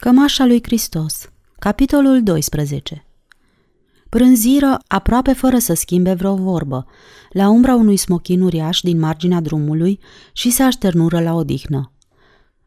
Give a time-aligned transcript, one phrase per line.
[0.00, 3.06] Cămașa lui Hristos Capitolul 12
[4.08, 6.86] Prânziră aproape fără să schimbe vreo vorbă,
[7.30, 10.00] la umbra unui smochin uriaș din marginea drumului
[10.32, 11.92] și se așternură la odihnă.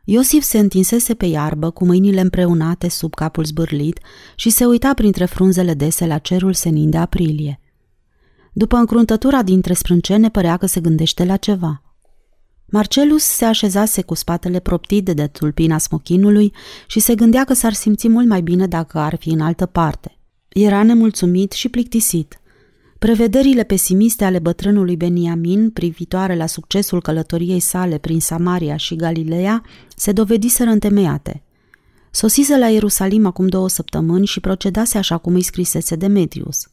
[0.03, 3.99] Iosif se întinsese pe iarbă cu mâinile împreunate sub capul zbârlit
[4.35, 7.59] și se uita printre frunzele dese la cerul senin de aprilie.
[8.51, 11.81] După încruntătura dintre sprâncene părea că se gândește la ceva–
[12.75, 16.53] Marcelus se așezase cu spatele proptit de tulpina smochinului
[16.87, 20.17] și se gândea că s-ar simți mult mai bine dacă ar fi în altă parte.
[20.49, 22.39] Era nemulțumit și plictisit.
[22.99, 29.63] Prevederile pesimiste ale bătrânului Beniamin privitoare la succesul călătoriei sale prin Samaria și Galileea
[29.95, 31.43] se dovediseră întemeiate.
[32.11, 36.67] Sosise la Ierusalim acum două săptămâni și procedase așa cum îi scrisese Demetrius–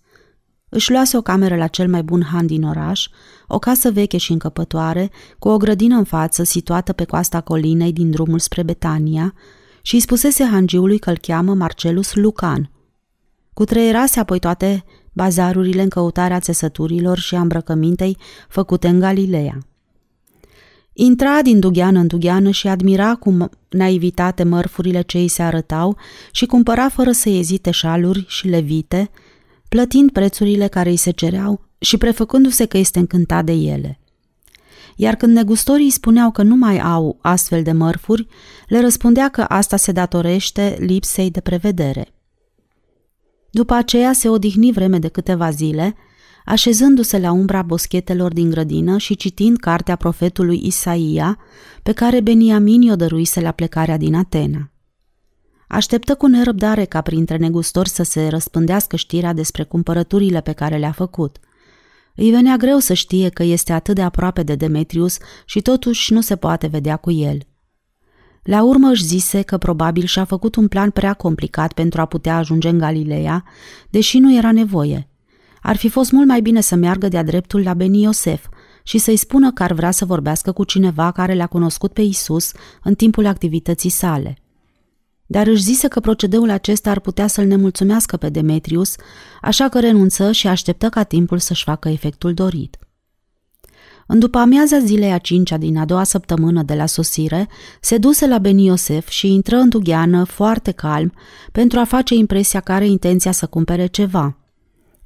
[0.70, 3.08] își luase o cameră la cel mai bun han din oraș,
[3.46, 8.10] o casă veche și încăpătoare, cu o grădină în față situată pe coasta colinei din
[8.10, 9.34] drumul spre Betania
[9.82, 12.70] și îi spusese hangiului că îl cheamă Marcelus Lucan.
[13.52, 18.16] Cutreierase apoi toate bazarurile în căutarea țesăturilor și a îmbrăcămintei
[18.48, 19.58] făcute în Galileea.
[20.92, 25.96] Intra din dugheană în dugheană și admira cu naivitate mărfurile ce îi se arătau
[26.30, 29.10] și cumpăra fără să ezite șaluri și levite,
[29.70, 34.00] plătind prețurile care îi se cereau și prefăcându-se că este încântat de ele.
[34.96, 38.26] Iar când negustorii îi spuneau că nu mai au astfel de mărfuri,
[38.68, 42.08] le răspundea că asta se datorește lipsei de prevedere.
[43.50, 45.94] După aceea se odihni vreme de câteva zile,
[46.44, 51.38] așezându-se la umbra boschetelor din grădină și citind cartea profetului Isaia,
[51.82, 54.69] pe care Beniamin i-o dăruise la plecarea din Atena.
[55.72, 60.92] Așteptă cu nerăbdare ca printre negustori să se răspândească știrea despre cumpărăturile pe care le-a
[60.92, 61.36] făcut.
[62.14, 66.20] Îi venea greu să știe că este atât de aproape de Demetrius și totuși nu
[66.20, 67.38] se poate vedea cu el.
[68.42, 72.36] La urmă își zise că probabil și-a făcut un plan prea complicat pentru a putea
[72.36, 73.44] ajunge în Galileea,
[73.90, 75.08] deși nu era nevoie.
[75.62, 78.46] Ar fi fost mult mai bine să meargă de-a dreptul la Beni Iosef
[78.82, 82.52] și să-i spună că ar vrea să vorbească cu cineva care le-a cunoscut pe Isus
[82.82, 84.34] în timpul activității sale–
[85.30, 88.94] dar își zise că procedeul acesta ar putea să-l nemulțumească pe Demetrius,
[89.40, 92.78] așa că renunță și așteptă ca timpul să-și facă efectul dorit.
[94.06, 97.48] În după amiaza zilei a cincea din a doua săptămână de la sosire,
[97.80, 101.12] se duse la Ben Iosef și intră în dugheană foarte calm
[101.52, 104.34] pentru a face impresia că are intenția să cumpere ceva–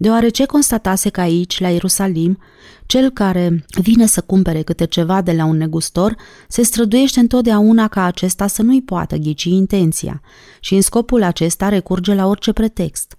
[0.05, 2.39] deoarece constatase că aici, la Ierusalim,
[2.87, 6.17] cel care vine să cumpere câte ceva de la un negustor
[6.49, 10.21] se străduiește întotdeauna ca acesta să nu-i poată ghici intenția
[10.61, 13.17] și în scopul acesta recurge la orice pretext.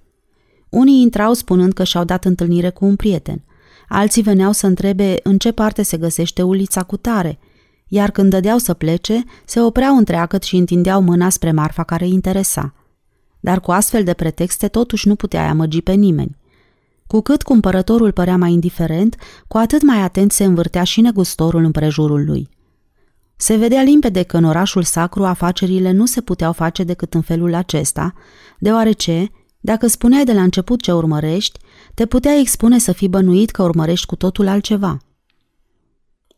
[0.69, 3.43] Unii intrau spunând că și-au dat întâlnire cu un prieten,
[3.87, 7.39] alții veneau să întrebe în ce parte se găsește ulița cu tare,
[7.87, 12.11] iar când dădeau să plece, se opreau întreagăt și întindeau mâna spre marfa care îi
[12.11, 12.73] interesa.
[13.39, 16.43] Dar cu astfel de pretexte totuși nu putea amăgi pe nimeni.
[17.07, 19.15] Cu cât cumpărătorul părea mai indiferent,
[19.47, 22.49] cu atât mai atent se învârtea și negustorul împrejurul lui.
[23.35, 27.53] Se vedea limpede că în orașul sacru afacerile nu se puteau face decât în felul
[27.53, 28.13] acesta,
[28.59, 31.59] deoarece, dacă spuneai de la început ce urmărești,
[31.93, 34.97] te putea expune să fii bănuit că urmărești cu totul altceva.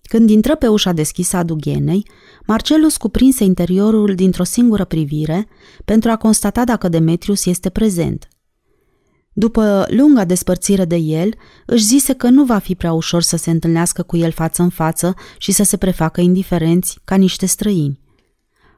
[0.02, 2.08] Când intră pe ușa deschisă a dughenei,
[2.46, 5.48] Marcelus cuprinse interiorul dintr-o singură privire
[5.86, 8.28] pentru a constata dacă Demetrius este prezent–
[9.40, 11.34] după lunga despărțire de el,
[11.66, 14.70] își zise că nu va fi prea ușor să se întâlnească cu el față în
[14.70, 18.00] față și să se prefacă indiferenți ca niște străini.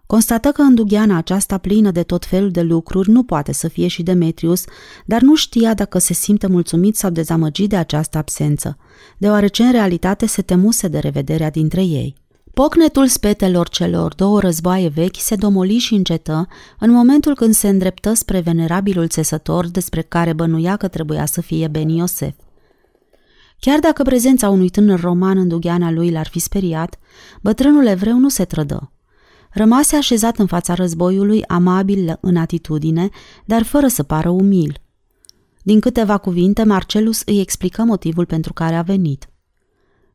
[0.06, 3.88] Constată că în dugheana aceasta plină de tot felul de lucruri nu poate să fie
[3.88, 4.64] și Demetrius,
[5.06, 8.78] dar nu știa dacă se simte mulțumit sau dezamăgit de această absență,
[9.18, 12.16] deoarece în realitate se temuse de revederea dintre ei.
[12.59, 16.47] Pocnetul spetelor celor două războaie vechi se domoli și încetă
[16.80, 21.68] în momentul când se îndreptă spre venerabilul țesător despre care bănuia că trebuia să fie
[21.68, 22.36] Ben Iosef.
[23.59, 27.00] Chiar dacă prezența unui tânăr roman în dugheana lui l-ar fi speriat,
[27.42, 28.92] bătrânul evreu nu se trădă.
[29.52, 33.10] Rămase așezat în fața războiului, amabil în atitudine,
[33.45, 34.81] dar fără să pară umil.
[35.63, 39.30] Din câteva cuvinte, Marcelus îi explică motivul pentru care a venit–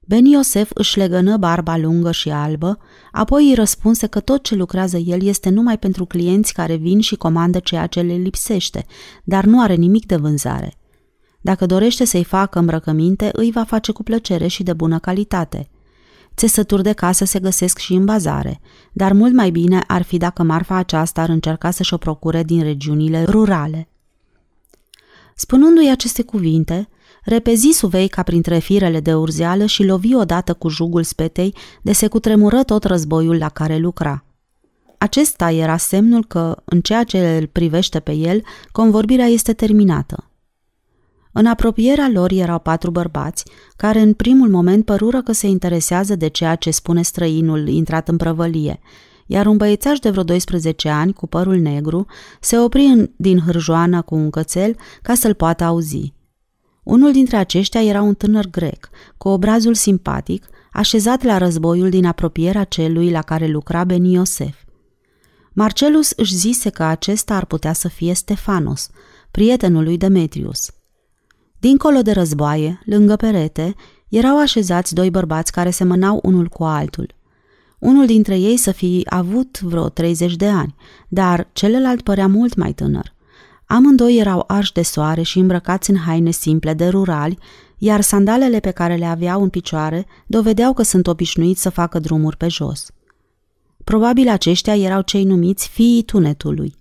[0.06, 2.78] Ben Iosef își legănă barba lungă și albă,
[3.12, 7.16] apoi îi răspunse că tot ce lucrează el este numai pentru clienți care vin și
[7.16, 8.86] comandă ceea ce le lipsește,
[9.24, 10.74] dar nu are nimic de vânzare.
[11.40, 15.68] Dacă dorește să-i facă îmbrăcăminte, îi va face cu plăcere și de bună calitate.
[16.36, 18.60] Țesături de casă se găsesc și în bazare,
[18.92, 22.62] dar mult mai bine ar fi dacă marfa aceasta ar încerca să-și o procure din
[22.62, 23.88] regiunile rurale.
[25.34, 26.88] Spunându-i aceste cuvinte,
[27.24, 32.62] repezi suveica printre firele de urzeală și lovi odată cu jugul spetei de se cutremură
[32.62, 34.24] tot războiul la care lucra.
[34.98, 38.42] Acesta era semnul că, în ceea ce îl privește pe el,
[38.72, 40.28] convorbirea este terminată.
[41.32, 43.44] În apropierea lor erau patru bărbați,
[43.76, 48.16] care în primul moment părură că se interesează de ceea ce spune străinul intrat în
[48.16, 48.80] prăvălie,
[49.26, 52.06] iar un băiețaș de vreo 12 ani, cu părul negru,
[52.40, 56.12] se opri în, din hârjoană cu un cățel ca să-l poată auzi.
[56.84, 62.64] Unul dintre aceștia era un tânăr grec, cu obrazul simpatic, așezat la războiul din apropierea
[62.64, 64.56] celui la care lucra Beni Iosef.
[65.52, 68.90] Marcelus își zise că acesta ar putea să fie Stefanos,
[69.30, 70.70] prietenul lui Demetrius.
[71.58, 73.74] Dincolo de războaie, lângă perete,
[74.08, 77.14] erau așezați doi bărbați care semănau unul cu altul.
[77.78, 80.74] Unul dintre ei să fi avut vreo 30 de ani,
[81.08, 83.13] dar celălalt părea mult mai tânăr.
[83.74, 87.38] Amândoi erau arși de soare și îmbrăcați în haine simple de rurali,
[87.78, 92.36] iar sandalele pe care le aveau în picioare dovedeau că sunt obișnuiți să facă drumuri
[92.36, 92.90] pe jos.
[93.84, 96.74] Probabil aceștia erau cei numiți fiii tunetului.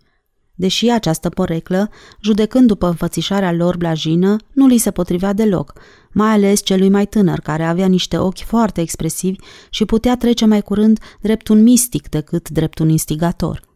[0.55, 1.89] Deși această poreclă,
[2.21, 5.73] judecând după înfățișarea lor blajină, nu li se potrivea deloc,
[6.11, 10.61] mai ales celui mai tânăr, care avea niște ochi foarte expresivi și putea trece mai
[10.61, 13.71] curând drept un mistic decât drept un instigator.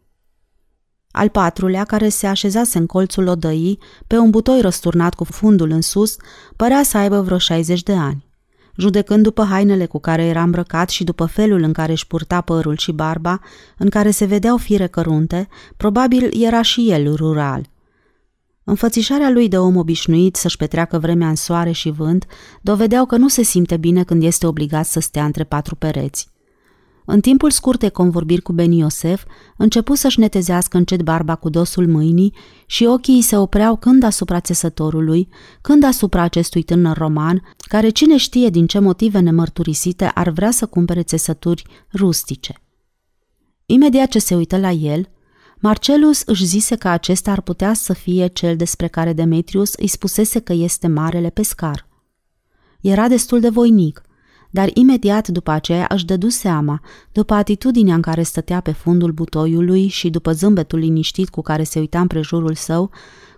[1.18, 5.80] Al patrulea, care se așezase în colțul odăii, pe un butoi răsturnat cu fundul în
[5.80, 6.16] sus,
[6.56, 8.26] părea să aibă vreo 60 de ani.
[8.76, 12.76] Judecând după hainele cu care era îmbrăcat și după felul în care își purta părul
[12.76, 13.40] și barba,
[13.78, 17.70] în care se vedeau fire cărunte, probabil era și el rural.
[18.64, 22.26] Înfățișarea lui de om obișnuit să-și petreacă vremea în soare și vânt
[22.62, 26.28] dovedeau că nu se simte bine când este obligat să stea între patru pereți.
[27.10, 29.24] În timpul scurtei convorbiri cu Ben Iosef,
[29.56, 32.34] începu să-și netezească încet barba cu dosul mâinii
[32.66, 35.28] și ochii îi se opreau când asupra țesătorului,
[35.60, 40.66] când asupra acestui tânăr roman, care cine știe din ce motive nemărturisite ar vrea să
[40.66, 42.54] cumpere țesături rustice.
[43.66, 45.08] Imediat ce se uită la el,
[45.58, 50.38] Marcelus își zise că acesta ar putea să fie cel despre care Demetrius îi spusese
[50.38, 51.88] că este marele pescar.
[52.80, 54.02] Era destul de voinic,
[54.50, 56.80] dar imediat după aceea își dădu seama,
[57.12, 61.78] după atitudinea în care stătea pe fundul butoiului și după zâmbetul liniștit cu care se
[61.78, 62.90] uita împrejurul său,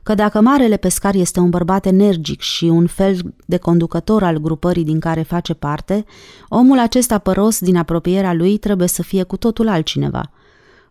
[0.02, 4.84] că dacă marele pescar este un bărbat energic și un fel de conducător al grupării
[4.84, 6.04] din care face parte,
[6.48, 10.30] omul acesta păros din apropierea lui trebuie să fie cu totul altcineva.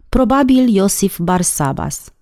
[0.09, 2.13] Probabil Iosif Barsabas.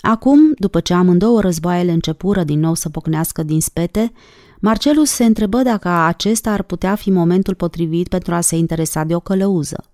[0.00, 4.12] Acum, după ce amândouă războaiele începură din nou să pocnească din spete,
[4.60, 9.14] Marcelus se întrebă dacă acesta ar putea fi momentul potrivit pentru a se interesa de
[9.14, 9.84] o călăuză.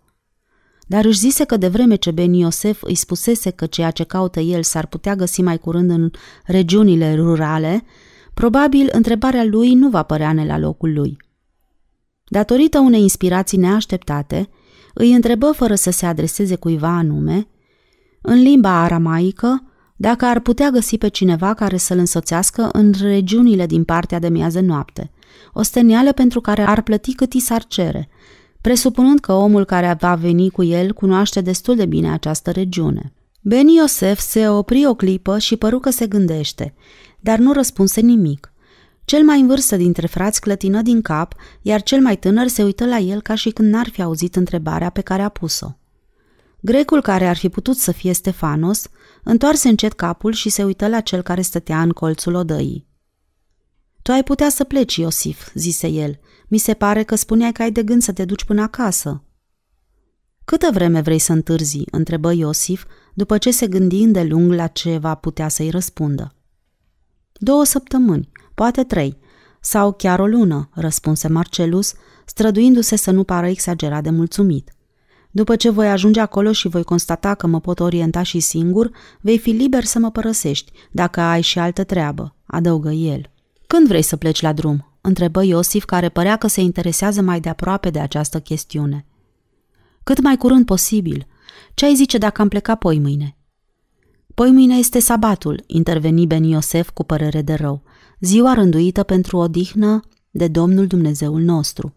[0.86, 4.40] Dar își zise că de vreme ce Ben Iosef îi spusese că ceea ce caută
[4.40, 6.10] el s-ar putea găsi mai curând în
[6.44, 7.84] regiunile rurale,
[8.34, 11.16] probabil întrebarea lui nu va părea la locul lui.
[12.24, 14.48] Datorită unei inspirații neașteptate,
[14.94, 17.48] îi întrebă fără să se adreseze cuiva anume,
[18.22, 19.65] în limba aramaică,
[19.96, 24.60] dacă ar putea găsi pe cineva care să-l însoțească în regiunile din partea de miază
[24.60, 25.10] noapte,
[25.52, 28.08] o stenială pentru care ar plăti cât i s-ar cere,
[28.60, 33.12] presupunând că omul care va veni cu el cunoaște destul de bine această regiune.
[33.42, 36.74] Ben Iosef se opri o clipă și păru că se gândește,
[37.20, 38.52] dar nu răspunse nimic.
[39.04, 42.86] Cel mai în vârstă dintre frați clătină din cap, iar cel mai tânăr se uită
[42.86, 45.76] la el ca și când n-ar fi auzit întrebarea pe care a pus-o.
[46.60, 48.88] Grecul care ar fi putut să fie Stefanos
[49.22, 52.86] întoarse încet capul și se uită la cel care stătea în colțul odăii.
[54.02, 56.18] Tu ai putea să pleci, Iosif, zise el.
[56.48, 59.24] Mi se pare că spuneai că ai de gând să te duci până acasă.
[60.44, 61.82] Câtă vreme vrei să întârzi?
[61.90, 66.34] întrebă Iosif, după ce se gândi îndelung la ce va putea să-i răspundă.
[67.32, 69.18] Două săptămâni, poate trei,
[69.60, 74.75] sau chiar o lună, răspunse Marcelus, străduindu-se să nu pară exagerat de mulțumit.
[75.36, 78.90] După ce voi ajunge acolo și voi constata că mă pot orienta și singur,
[79.20, 83.30] vei fi liber să mă părăsești, dacă ai și altă treabă, adăugă el.
[83.66, 84.98] Când vrei să pleci la drum?
[85.00, 89.06] întrebă Iosif, care părea că se interesează mai de aproape de această chestiune.
[90.02, 91.26] Cât mai curând posibil.
[91.74, 93.36] Ce ai zice dacă am plecat poi mâine?
[94.34, 97.82] Poi mâine este sabatul, interveni Ben Iosef cu părere de rău,
[98.20, 100.00] ziua rânduită pentru odihnă
[100.30, 101.94] de Domnul Dumnezeul nostru.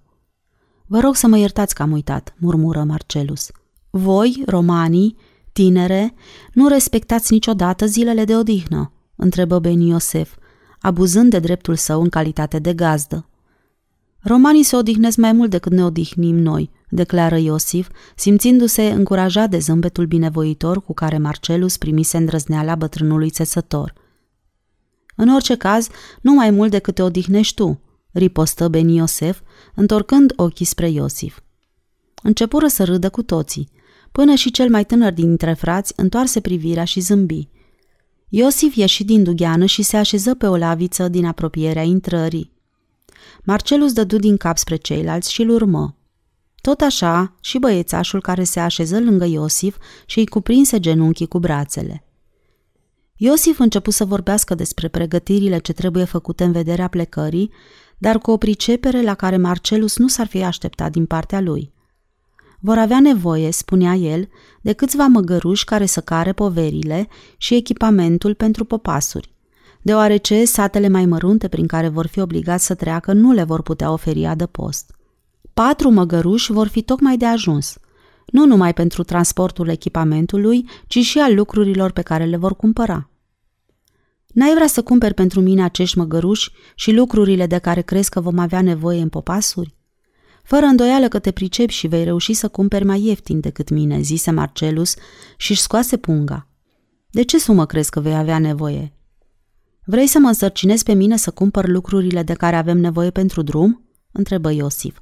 [0.92, 3.52] Vă rog să mă iertați că am uitat, murmură Marcelus.
[3.90, 5.16] Voi, romanii,
[5.52, 6.14] tinere,
[6.54, 10.36] nu respectați niciodată zilele de odihnă, întrebă Ben Iosef,
[10.80, 13.30] abuzând de dreptul său în calitate de gazdă.
[14.20, 20.06] Romanii se odihnesc mai mult decât ne odihnim noi, declară Iosif, simțindu-se încurajat de zâmbetul
[20.06, 23.94] binevoitor cu care Marcelus primise îndrăzneala bătrânului țesător.
[25.16, 25.88] În orice caz,
[26.22, 29.40] nu mai mult decât te odihnești tu, ripostă Ben Iosef,
[29.76, 31.40] întorcând ochii spre Iosif.
[32.24, 33.70] Începură să râdă cu toții.
[34.12, 37.48] până și cel mai tânăr dintre frați întoarse privirea și zâmbi.
[38.30, 42.54] Iosif ieși din dugheană și se așeză pe o laviță din apropierea intrării.
[43.44, 45.98] Marcelus dădu din cap spre ceilalți și îl urmă.
[46.62, 52.04] Tot așa și băiețașul care se așeză lângă Iosif și îi cuprinse genunchii cu brațele.
[53.16, 57.52] Iosif început să vorbească despre pregătirile ce trebuie făcute în vederea plecării,
[58.00, 61.74] dar cu o pricepere la care Marcelus nu s-ar fi așteptat din partea lui.
[62.60, 64.28] Vor avea nevoie, spunea el,
[64.62, 69.34] de câțiva măgăruși care să care poverile și echipamentul pentru popasuri,
[69.82, 73.92] deoarece satele mai mărunte prin care vor fi obligați să treacă nu le vor putea
[73.92, 74.96] oferi adăpost.
[75.54, 77.78] Patru măgăruși vor fi tocmai de ajuns,
[78.26, 83.10] nu numai pentru transportul echipamentului, ci și al lucrurilor pe care le vor cumpăra.
[84.40, 88.40] N-ai vrea să cumperi pentru mine acești măgăruși și lucrurile de care crezi că vom
[88.40, 89.76] avea nevoie în popasuri?
[90.44, 94.32] Fără îndoială că te pricepi și vei reuși să cumperi mai ieftin decât mine, zise
[94.32, 94.96] Marcelus
[95.38, 96.48] și își scoase punga.
[97.10, 98.94] De ce sumă crezi că vei avea nevoie?
[99.86, 103.84] Vrei să mă însărcinezi pe mine să cumpăr lucrurile de care avem nevoie pentru drum?
[104.12, 105.00] întrebă Iosif.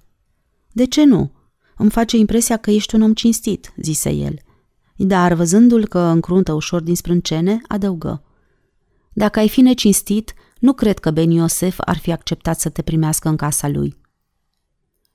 [0.72, 1.32] De ce nu?
[1.75, 4.34] Îmi face impresia că ești un om cinstit, zise el.
[4.96, 8.22] Dar, văzându-l că încruntă ușor din sprâncene, adăugă.
[9.17, 13.29] Dacă ai fi necinstit, nu cred că Ben Iosef ar fi acceptat să te primească
[13.29, 13.97] în casa lui.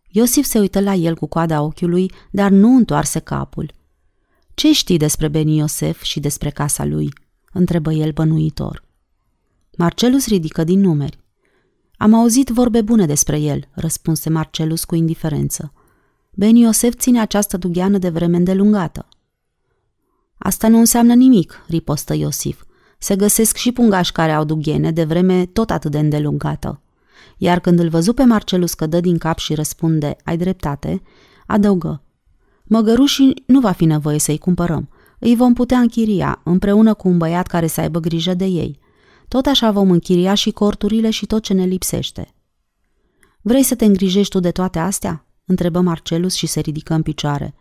[0.09, 3.73] Iosif se uită la el cu coada ochiului, dar nu întoarse capul.
[4.55, 7.13] Ce știi despre Ben Iosef și despre casa lui?"
[7.53, 8.85] întrebă el bănuitor.
[9.77, 11.19] Marcelus ridică din numeri.
[11.97, 15.73] Am auzit vorbe bune despre el, răspunse Marcelus cu indiferență.
[16.31, 19.09] Ben Iosef ține această dugheană de vreme îndelungată.
[20.39, 22.63] Asta nu înseamnă nimic, ripostă Iosif.
[23.03, 26.81] Se găsesc și pungași care au dughene de vreme tot atât de îndelungată.
[27.37, 31.03] Iar când îl văzu pe Marcelus că dă din cap și răspunde, ai dreptate,
[31.47, 32.03] adăugă.
[32.65, 34.89] Măgărușii nu va fi nevoie să-i cumpărăm.
[35.19, 38.79] Îi vom putea închiria, împreună cu un băiat care să aibă grijă de ei.
[39.29, 42.35] Tot așa vom închiria și corturile și tot ce ne lipsește.
[43.41, 45.27] Vrei să te îngrijești tu de toate astea?
[45.45, 47.55] întrebă Marcelus și se ridică în picioare.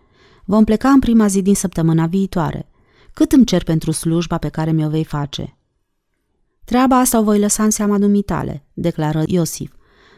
[0.45, 2.70] Vom pleca în prima zi din săptămâna viitoare.
[3.13, 5.55] Cât îmi cer pentru slujba pe care mi-o vei face?"
[6.65, 9.71] Treaba asta o voi lăsa în seama dumitale, declară Iosif.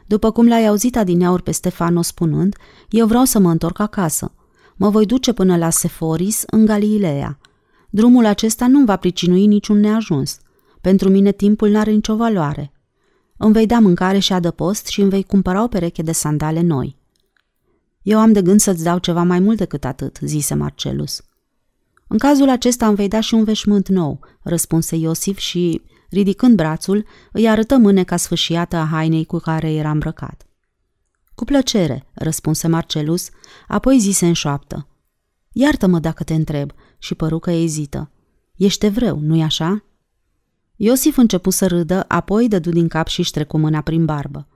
[0.08, 2.56] După cum l-ai auzit adineauri pe Stefano spunând,
[2.90, 4.34] eu vreau să mă întorc acasă.
[4.76, 7.40] Mă voi duce până la Seforis, în Galileea.
[7.90, 10.40] Drumul acesta nu va pricinui niciun neajuns.
[10.82, 12.72] Pentru mine timpul n-are nicio valoare.
[13.38, 16.98] Îmi vei da mâncare și adăpost și îmi vei cumpăra o pereche de sandale noi.
[18.02, 21.22] Eu am de gând să-ți dau ceva mai mult decât atât, zise Marcelus.
[22.14, 27.06] În cazul acesta îmi vei da și un veșmânt nou, răspunse Iosif și, ridicând brațul,
[27.32, 30.48] îi arătă mâneca sfâșiată a hainei cu care era îmbrăcat.
[31.36, 33.30] Cu plăcere, răspunse Marcelus,
[33.68, 34.88] apoi zise în șoaptă.
[35.52, 38.12] Iartă-mă dacă te întreb, și păru că ezită.
[38.56, 39.84] Ești evreu, nu-i așa?
[40.76, 44.48] Iosif începu să râdă, apoi dădu din cap și-și trecu mâna prin barbă.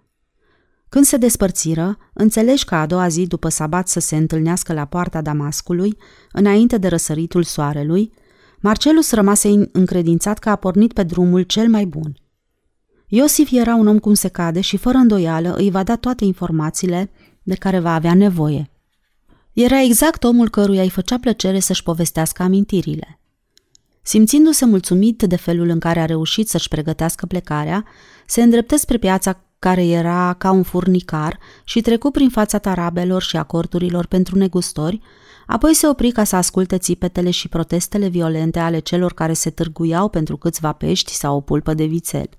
[0.89, 5.21] Când se despărțiră, înțelegi că a doua zi după sabat să se întâlnească la poarta
[5.21, 5.97] Damascului,
[6.31, 8.13] înainte de răsăritul soarelui,
[8.59, 12.17] Marcelus rămase încredințat că a pornit pe drumul cel mai bun.
[13.07, 17.11] Iosif era un om cum se cade și fără îndoială îi va da toate informațiile
[17.43, 18.69] de care va avea nevoie.
[19.53, 23.19] Era exact omul căruia îi făcea plăcere să-și povestească amintirile.
[24.01, 27.85] Simțindu-se mulțumit de felul în care a reușit să-și pregătească plecarea,
[28.25, 33.37] se îndreptă spre piața care era ca un furnicar și trecu prin fața tarabelor și
[33.37, 35.01] acordurilor pentru negustori,
[35.47, 40.09] apoi se opri ca să asculte țipetele și protestele violente ale celor care se târguiau
[40.09, 42.29] pentru câțiva pești sau o pulpă de vițel.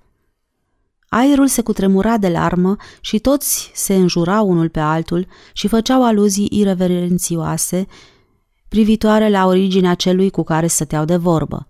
[1.09, 6.47] Aerul se cutremura de larmă și toți se înjurau unul pe altul și făceau aluzii
[6.51, 7.87] irreverențioase
[8.67, 11.67] privitoare la originea celui cu care stăteau de vorbă.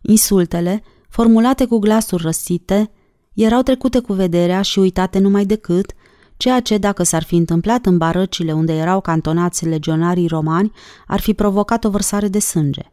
[0.00, 2.90] Insultele, formulate cu glasuri răsite,
[3.34, 5.92] erau trecute cu vederea și uitate numai decât,
[6.36, 10.72] ceea ce, dacă s-ar fi întâmplat în barăcile unde erau cantonați legionarii romani,
[11.06, 12.92] ar fi provocat o vărsare de sânge.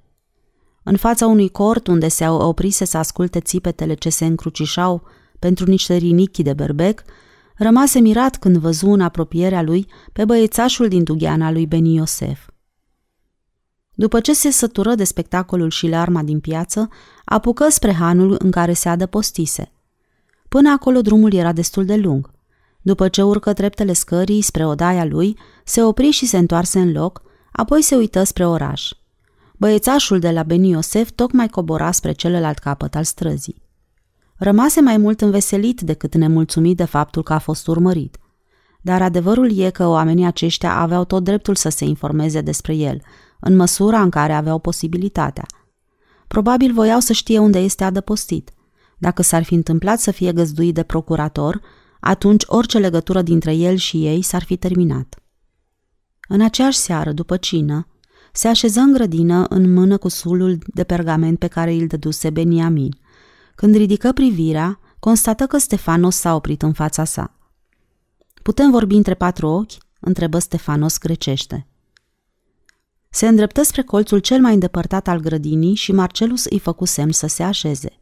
[0.83, 5.03] În fața unui cort unde se oprise să asculte țipetele ce se încrucișau
[5.39, 7.03] pentru niște rinichi de berbec,
[7.55, 12.49] rămase mirat când văzu în apropierea lui pe băiețașul din dugheana lui Beni Iosef.
[13.93, 16.89] După ce se sătură de spectacolul și larma din piață,
[17.25, 19.71] apucă spre hanul în care se adăpostise–
[20.53, 22.31] Până acolo drumul era destul de lung.
[22.81, 27.21] După ce urcă treptele scării spre odaia lui, se opri și se întoarse în loc,
[27.51, 28.89] apoi se uită spre oraș.
[29.57, 33.61] Băiețașul de la Beni Iosef tocmai cobora spre celălalt capăt al străzii.
[34.35, 38.17] Rămase mai mult înveselit decât nemulțumit de faptul că a fost urmărit.
[38.81, 43.01] Dar adevărul e că oamenii aceștia aveau tot dreptul să se informeze despre el,
[43.39, 45.45] în măsura în care aveau posibilitatea.
[46.27, 48.51] Probabil voiau să știe unde este adăpostit.
[49.01, 51.61] Dacă s-ar fi întâmplat să fie găzduit de procurator,
[51.99, 55.19] atunci orice legătură dintre el și ei s-ar fi terminat.
[56.27, 57.87] În aceeași seară, după cină,
[58.33, 62.97] se așeză în grădină în mână cu sulul de pergament pe care îl dăduse Beniamin.
[63.55, 67.37] Când ridică privirea, constată că Stefanos s-a oprit în fața sa.
[68.41, 69.71] Putem vorbi între patru ochi?
[69.99, 71.67] întrebă Stefanos grecește.
[73.09, 77.27] Se îndreptă spre colțul cel mai îndepărtat al grădinii și Marcelus îi făcu semn să
[77.27, 78.00] se așeze.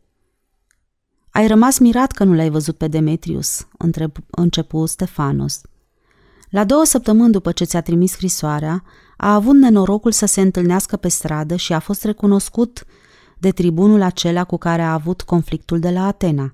[1.32, 5.62] Ai rămas mirat că nu l-ai văzut pe Demetrius?" întreb, începu Stefanos.
[6.50, 8.84] La două săptămâni după ce ți-a trimis scrisoarea,
[9.18, 12.86] a avut nenorocul să se întâlnească pe stradă și a fost recunoscut
[13.38, 16.54] de tribunul acela cu care a avut conflictul de la Atena.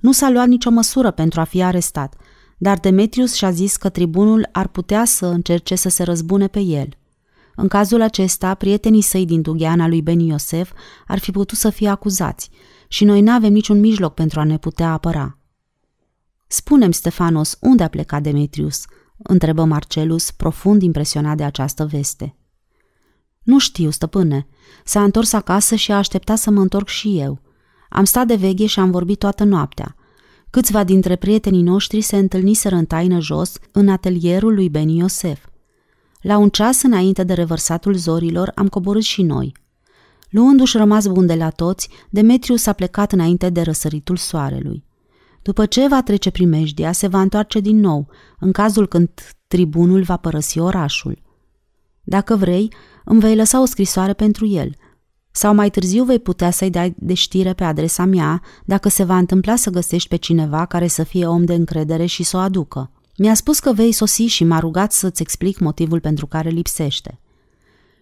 [0.00, 2.14] Nu s-a luat nicio măsură pentru a fi arestat,
[2.58, 6.88] dar Demetrius și-a zis că tribunul ar putea să încerce să se răzbune pe el.
[7.56, 10.72] În cazul acesta, prietenii săi din Dugheana lui Beni Iosef
[11.06, 12.50] ar fi putut să fie acuzați
[12.92, 15.38] și noi n-avem niciun mijloc pentru a ne putea apăra.
[16.46, 18.84] Spunem, Stefanos, unde a plecat Demetrius?"
[19.22, 22.36] întrebă Marcelus, profund impresionat de această veste.
[23.42, 24.46] Nu știu, stăpâne.
[24.84, 27.40] S-a întors acasă și a așteptat să mă întorc și eu.
[27.88, 29.96] Am stat de veghe și am vorbit toată noaptea.
[30.50, 35.46] Câțiva dintre prietenii noștri se întâlniseră în taină jos, în atelierul lui Beni Iosef.
[36.20, 39.52] La un ceas înainte de revărsatul zorilor am coborât și noi.
[40.32, 44.84] Luându-și rămas bun de la toți, Demetrius a plecat înainte de răsăritul soarelui.
[45.42, 48.08] După ce va trece primejdia, se va întoarce din nou,
[48.38, 49.10] în cazul când
[49.46, 51.22] tribunul va părăsi orașul.
[52.02, 52.72] Dacă vrei,
[53.04, 54.74] îmi vei lăsa o scrisoare pentru el.
[55.30, 59.16] Sau mai târziu vei putea să-i dai de știre pe adresa mea dacă se va
[59.16, 62.90] întâmpla să găsești pe cineva care să fie om de încredere și să o aducă.
[63.16, 67.20] Mi-a spus că vei sosi și m-a rugat să-ți explic motivul pentru care lipsește.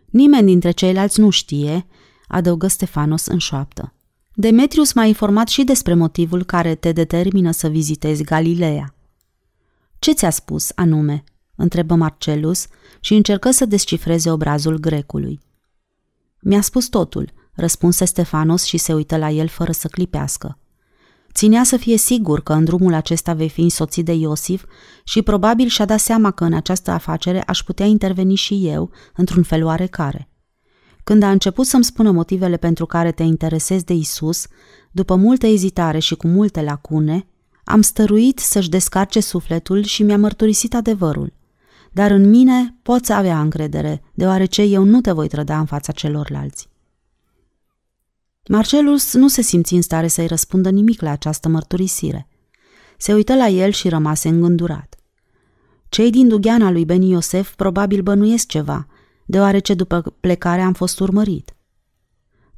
[0.07, 1.87] Nimeni dintre ceilalți nu știe,
[2.31, 3.95] adăugă Stefanos în șoaptă.
[4.35, 8.95] Demetrius m-a informat și despre motivul care te determină să vizitezi Galileea.
[9.99, 11.25] Ce ți-a spus, anume?
[11.55, 12.67] întrebă Marcelus
[13.01, 15.41] și încercă să descifreze obrazul grecului.
[16.41, 20.59] Mi-a spus totul, răspunse Stefanos și se uită la el fără să clipească.
[21.33, 24.65] Ținea să fie sigur că în drumul acesta vei fi însoțit de Iosif
[25.05, 29.43] și probabil și-a dat seama că în această afacere aș putea interveni și eu, într-un
[29.43, 30.30] fel oarecare.
[31.05, 34.47] Când a început să-mi spună motivele pentru care te interesezi de Isus,
[34.91, 37.27] după multă ezitare și cu multe lacune,
[37.65, 41.33] am stăruit să-și descarce sufletul și mi-a mărturisit adevărul.
[41.93, 46.69] Dar în mine poți avea încredere, deoarece eu nu te voi trăda în fața celorlalți.
[48.49, 52.29] Marcelus nu se simți în stare să-i răspundă nimic la această mărturisire.
[52.99, 54.95] Se uită la el și rămase îngândurat.
[55.89, 58.87] Cei din dugheana lui Beni Iosef probabil bănuiesc ceva,
[59.31, 61.55] deoarece după plecare am fost urmărit.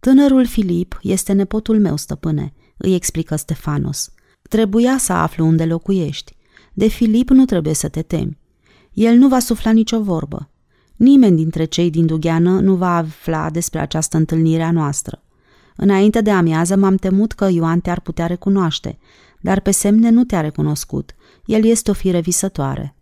[0.01, 4.13] Tânărul Filip este nepotul meu, stăpâne, îi explică Stefanos.
[4.43, 6.37] Trebuia să aflu unde locuiești.
[6.73, 8.39] De Filip nu trebuie să te temi.
[8.93, 10.51] El nu va sufla nicio vorbă.
[10.97, 15.23] Nimeni dintre cei din Dugheană nu va afla despre această întâlnire a noastră.
[15.77, 18.99] Înainte de amiază m-am temut că Ioan te-ar putea recunoaște,
[19.41, 21.15] dar pe semne nu te-a recunoscut.
[21.47, 22.97] El este o fire visătoare.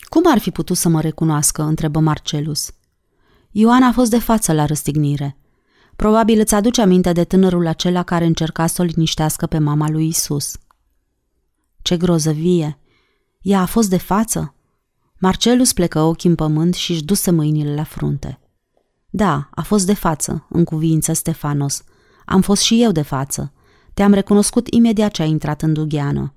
[0.00, 1.62] Cum ar fi putut să mă recunoască?
[1.62, 2.72] întrebă Marcelus.
[3.54, 5.36] Ioan a fost de față la răstignire.
[5.96, 10.06] Probabil îți aduce aminte de tânărul acela care încerca să o liniștească pe mama lui
[10.06, 10.56] Isus.
[11.82, 12.78] Ce grozăvie!
[13.40, 14.54] Ea a fost de față?
[15.18, 18.40] Marcelus plecă ochii în pământ și își duse mâinile la frunte.
[19.10, 21.84] Da, a fost de față, în cuvință Stefanos.
[22.24, 23.52] Am fost și eu de față.
[23.94, 26.34] Te-am recunoscut imediat ce ai intrat în dugheană.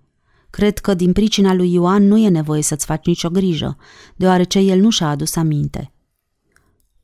[0.50, 3.78] Cred că din pricina lui Ioan nu e nevoie să-ți faci nicio grijă,
[4.16, 5.95] deoarece el nu și-a adus aminte.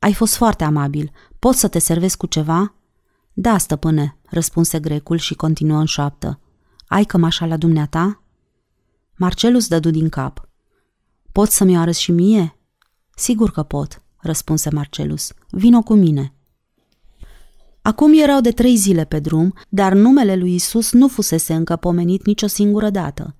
[0.02, 1.12] Ai fost foarte amabil.
[1.38, 2.74] Pot să te servesc cu ceva?"
[3.32, 6.40] Da, stăpâne," răspunse grecul și continuă în șoaptă.
[6.86, 8.22] Ai cămașa la dumneata?"
[9.16, 10.48] Marcelus dădu din cap.
[11.32, 12.56] Poți să mi-o arăți și mie?"
[13.14, 15.32] Sigur că pot," răspunse Marcelus.
[15.50, 16.34] Vino cu mine."
[17.82, 22.26] Acum erau de trei zile pe drum, dar numele lui Isus nu fusese încă pomenit
[22.26, 23.36] nicio singură dată.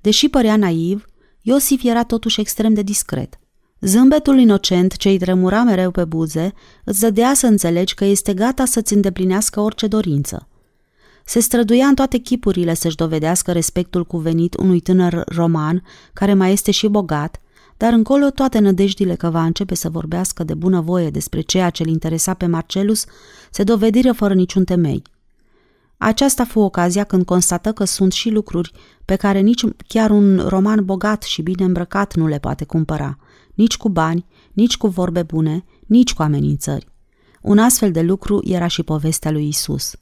[0.00, 1.04] Deși părea naiv,
[1.40, 3.38] Iosif era totuși extrem de discret–
[3.80, 6.52] Zâmbetul inocent ce îi tremura mereu pe buze
[6.84, 10.48] îți dădea să înțelegi că este gata să-ți îndeplinească orice dorință.
[11.24, 16.70] Se străduia în toate chipurile să-și dovedească respectul cuvenit unui tânăr roman care mai este
[16.70, 17.40] și bogat,
[17.76, 21.82] dar încolo toate nădejdile că va începe să vorbească de bună voie despre ceea ce
[21.82, 23.04] îl interesa pe Marcelus
[23.50, 25.02] se dovediră fără niciun temei.
[25.96, 28.72] Aceasta fu ocazia când constată că sunt și lucruri
[29.04, 33.18] pe care nici chiar un roman bogat și bine îmbrăcat nu le poate cumpăra–
[33.56, 36.88] nici cu bani, nici cu vorbe bune, nici cu amenințări.
[37.42, 39.94] Un astfel de lucru era și povestea lui Isus.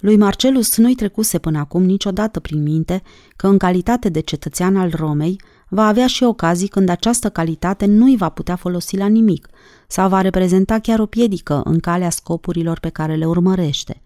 [0.00, 3.02] Lui Marcelus nu-i trecuse până acum niciodată prin minte
[3.36, 8.04] că în calitate de cetățean al Romei va avea și ocazii când această calitate nu
[8.04, 9.48] îi va putea folosi la nimic
[9.88, 14.02] sau va reprezenta chiar o piedică în calea scopurilor pe care le urmărește.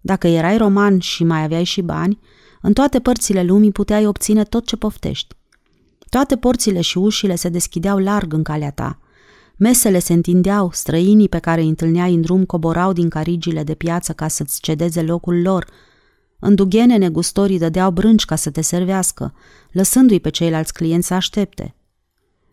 [0.00, 2.18] Dacă erai roman și mai aveai și bani,
[2.60, 5.34] în toate părțile lumii puteai obține tot ce poftești.
[6.08, 8.98] Toate porțile și ușile se deschideau larg în calea ta.
[9.56, 14.12] Mesele se întindeau, străinii pe care îi întâlneai în drum coborau din carigile de piață
[14.12, 15.66] ca să-ți cedeze locul lor.
[16.38, 19.34] În dughene negustorii dădeau brânci ca să te servească,
[19.72, 21.74] lăsându-i pe ceilalți clienți să aștepte.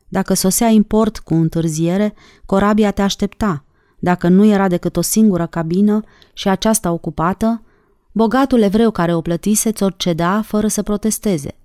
[0.08, 2.14] Dacă sosea import cu întârziere,
[2.46, 3.66] corabia te aștepta.
[4.00, 6.02] Dacă nu era decât o singură cabină
[6.34, 7.64] și aceasta ocupată,
[8.12, 11.56] bogatul evreu care o plătise ți-o ceda fără să protesteze.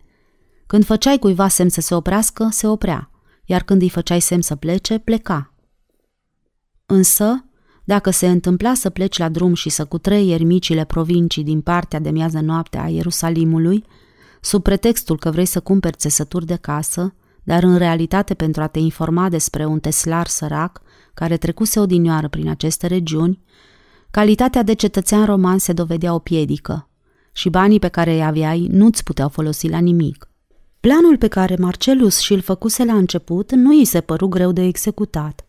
[0.69, 3.11] Când făceai cuiva semn să se oprească, se oprea,
[3.45, 5.53] iar când îi făceai semn să plece, pleca.
[6.87, 7.45] Însă,
[7.85, 12.11] dacă se întâmpla să pleci la drum și să cutreieri micile provincii din partea de
[12.11, 13.85] miază noapte a Ierusalimului,
[14.41, 18.79] sub pretextul că vrei să cumperi țesături de casă, dar în realitate pentru a te
[18.79, 20.83] informa despre un teslar sărac
[21.15, 23.43] care trecuse odinioară prin aceste regiuni,
[24.11, 26.89] calitatea de cetățean roman se dovedea o piedică
[27.33, 30.28] și banii pe care îi aveai nu-ți puteau folosi la nimic.
[30.81, 35.47] Planul pe care Marcelus și-l făcuse la început nu îi se păru greu de executat.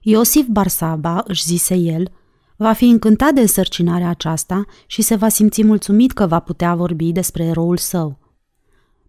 [0.00, 2.10] Iosif Barsaba, își zise el,
[2.56, 7.12] va fi încântat de însărcinarea aceasta și se va simți mulțumit că va putea vorbi
[7.12, 8.18] despre eroul său.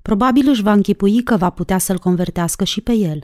[0.01, 3.19] Probabil își va închipui că va putea să-l convertească și pe el.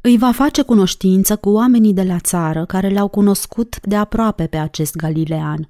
[0.00, 4.56] Îi va face cunoștință cu oamenii de la țară care l-au cunoscut de aproape pe
[4.56, 5.68] acest galilean.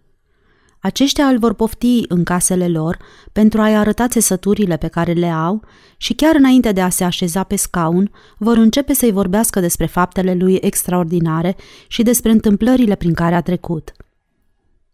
[0.82, 2.98] Aceștia îl vor pofti în casele lor
[3.32, 5.62] pentru a-i arăta țesăturile pe care le au
[5.96, 10.34] și chiar înainte de a se așeza pe scaun, vor începe să-i vorbească despre faptele
[10.34, 13.92] lui extraordinare și despre întâmplările prin care a trecut.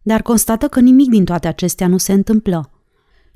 [0.02, 2.70] Dar constată că nimic din toate acestea nu se întâmplă.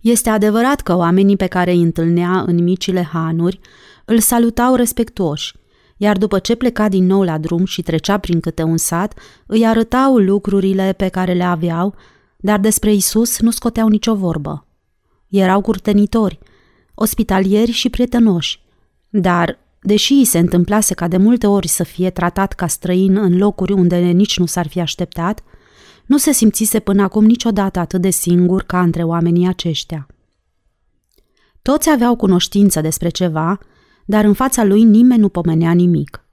[0.01, 3.61] Este adevărat că oamenii pe care îi întâlnea în micile hanuri
[4.05, 5.55] îl salutau respectuoși,
[5.97, 9.67] iar după ce pleca din nou la drum și trecea prin câte un sat, îi
[9.67, 11.95] arătau lucrurile pe care le aveau,
[12.42, 14.66] dar despre Isus nu scoteau nicio vorbă.
[15.28, 16.38] Erau curtenitori,
[16.94, 18.61] ospitalieri și prietenoși,
[19.09, 23.38] dar, deși îi se întâmplase ca de multe ori să fie tratat ca străin în
[23.38, 25.42] locuri unde nici nu s-ar fi așteptat,
[26.07, 30.07] nu se simțise până acum niciodată atât de singur ca între oamenii aceștia.
[31.62, 33.59] Toți aveau cunoștință despre ceva,
[34.05, 36.24] dar în fața lui nimeni nu pomenea nimic.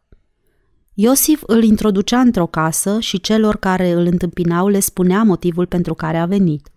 [1.02, 6.18] Iosif îl introducea într-o casă și celor care îl întâmpinau le spunea motivul pentru care
[6.18, 6.70] a venit.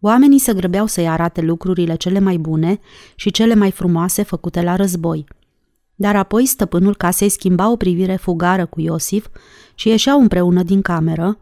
[0.00, 2.80] Oamenii se grăbeau să-i arate lucrurile cele mai bune
[3.14, 5.26] și cele mai frumoase făcute la război.
[5.94, 9.26] Dar apoi stăpânul casei schimba o privire fugară cu Iosif
[9.74, 11.38] și ieșeau împreună din cameră,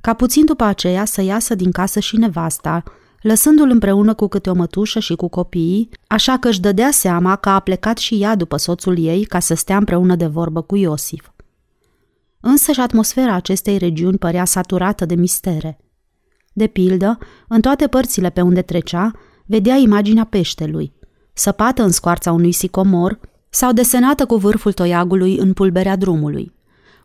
[0.00, 2.82] ca puțin după aceea să iasă din casă și nevasta,
[3.20, 7.48] lăsându-l împreună cu câte o mătușă și cu copiii, așa că își dădea seama că
[7.48, 11.28] a plecat și ea după soțul ei ca să stea împreună de vorbă cu Iosif.
[12.46, 15.78] Însă și atmosfera acestei regiuni părea saturată de mistere.
[16.52, 19.10] De pildă, în toate părțile pe unde trecea,
[19.46, 20.92] vedea imaginea peștelui,
[21.32, 26.52] săpată în scoarța unui sicomor sau desenată cu vârful toiagului în pulberea drumului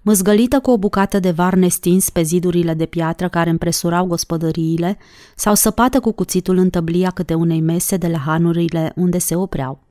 [0.02, 4.98] măzgălită cu o bucată de var nestins pe zidurile de piatră care împresurau gospodăriile
[5.36, 9.84] sau săpată cu cuțitul în tăblia câte unei mese de la hanurile unde se opreau.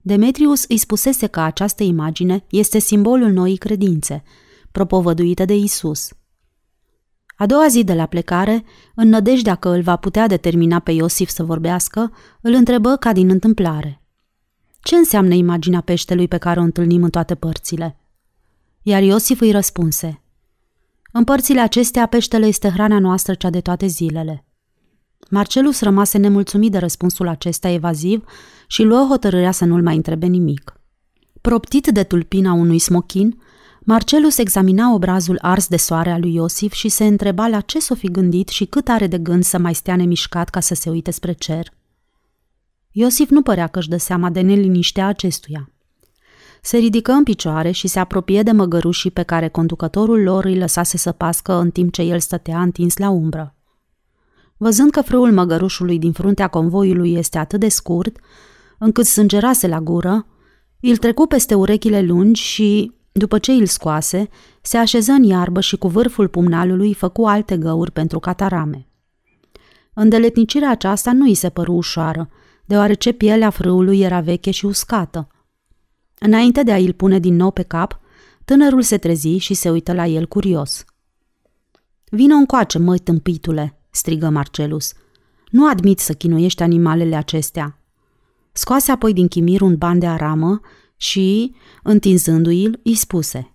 [0.00, 4.22] Demetrius îi spusese că această imagine este simbolul noii credințe,
[4.72, 6.08] propovăduită de Isus.
[7.36, 11.28] A doua zi de la plecare, în nădejdea că îl va putea determina pe Iosif
[11.28, 14.02] să vorbească, îl întrebă ca din întâmplare.
[14.82, 17.98] Ce înseamnă imaginea peștelui pe care o întâlnim în toate părțile?
[18.82, 20.22] Iar Iosif îi răspunse,
[21.12, 24.44] În părțile acestea peștele este hrana noastră cea de toate zilele.
[25.30, 28.24] Marcelus rămase nemulțumit de răspunsul acesta evaziv
[28.66, 30.80] și luă hotărârea să nu-l mai întrebe nimic.
[31.40, 33.42] Proptit de tulpina unui smochin,
[33.84, 37.94] Marcelus examina obrazul ars de soare al lui Iosif și se întreba la ce s-o
[37.94, 41.10] fi gândit și cât are de gând să mai stea nemișcat ca să se uite
[41.10, 41.72] spre cer.
[42.90, 45.70] Iosif nu părea că își dă seama de neliniștea acestuia.
[46.62, 50.96] Se ridică în picioare și se apropie de măgărușii pe care conducătorul lor îi lăsase
[50.96, 53.54] să pască în timp ce el stătea întins la umbră.
[54.56, 58.18] Văzând că frâul măgărușului din fruntea convoiului este atât de scurt,
[58.78, 60.26] încât sângerase la gură,
[60.80, 64.28] îl trecu peste urechile lungi și, după ce îl scoase,
[64.62, 68.86] se așeză în iarbă și cu vârful pumnalului făcu alte găuri pentru catarame.
[69.94, 72.28] Îndeletnicirea aceasta nu îi se păru ușoară,
[72.64, 75.28] deoarece pielea frâului era veche și uscată–
[76.22, 78.00] Înainte de a îl pune din nou pe cap,
[78.44, 80.84] Tânărul se trezi și se uită la el curios.
[82.10, 84.92] Vino încoace, măi tâmpitule, strigă Marcelus.
[85.50, 87.78] Nu admit să chinuiești animalele acestea.
[88.52, 90.60] Scoase apoi din chimir un ban de aramă
[91.00, 93.54] și, întinzându-i, îi spuse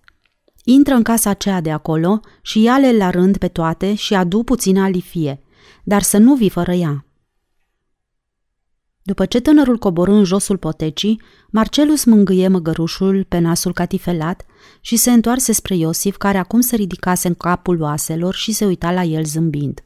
[0.64, 4.80] Intră în casa aceea de acolo și ia-le la rând pe toate și adu puțină
[4.80, 5.40] alifie,
[5.84, 7.06] dar să nu vii fără ea.
[9.02, 14.46] După ce tânărul coborâ în josul potecii, Marcelus mângâie măgărușul pe nasul catifelat
[14.80, 18.92] și se întoarse spre Iosif, care acum se ridicase în capul oaselor și se uita
[18.92, 19.82] la el zâmbind.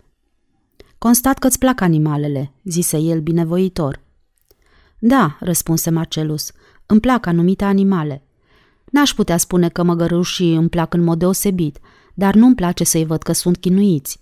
[0.99, 4.01] Constat că îți plac animalele, zise el binevoitor.
[4.99, 6.53] Da, răspunse Marcelus,
[6.91, 8.23] îmi plac anumite animale.
[8.85, 11.79] N-aș putea spune că măgărușii îmi plac în mod deosebit,
[12.15, 14.21] dar nu-mi place să-i văd că sunt chinuiți.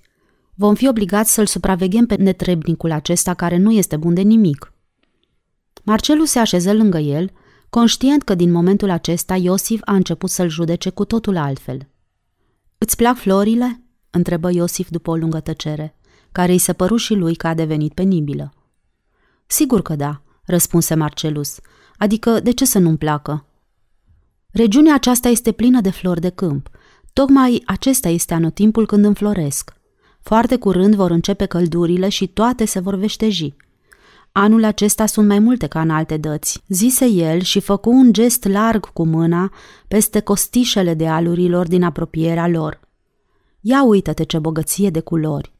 [0.54, 4.72] Vom fi obligați să-l supraveghem pe netrebnicul acesta care nu este bun de nimic.
[5.82, 7.30] Marcelu se așeză lângă el,
[7.70, 11.88] conștient că din momentul acesta Iosif a început să-l judece cu totul altfel.
[12.78, 15.96] Îți plac florile?" întrebă Iosif după o lungă tăcere,
[16.32, 18.52] care îi se păru și lui că a devenit penibilă.
[19.46, 21.58] Sigur că da," răspunse Marcelus,
[21.96, 23.44] adică de ce să nu-mi placă?
[24.50, 26.68] Regiunea aceasta este plină de flori de câmp.
[27.12, 29.72] Tocmai acesta este anotimpul când înfloresc.
[30.20, 33.54] Foarte curând vor începe căldurile și toate se vor veșteji.
[34.32, 38.44] Anul acesta sunt mai multe ca în alte dăți, zise el și făcu un gest
[38.44, 39.52] larg cu mâna
[39.88, 42.80] peste costișele de alurilor din apropierea lor.
[43.60, 45.57] Ia uită-te ce bogăție de culori!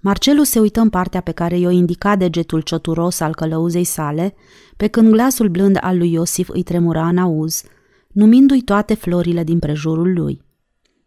[0.00, 4.34] Marcelu se uită în partea pe care i-o indica degetul cioturos al călăuzei sale,
[4.76, 7.62] pe când glasul blând al lui Iosif îi tremura în auz,
[8.08, 10.42] numindu-i toate florile din prejurul lui.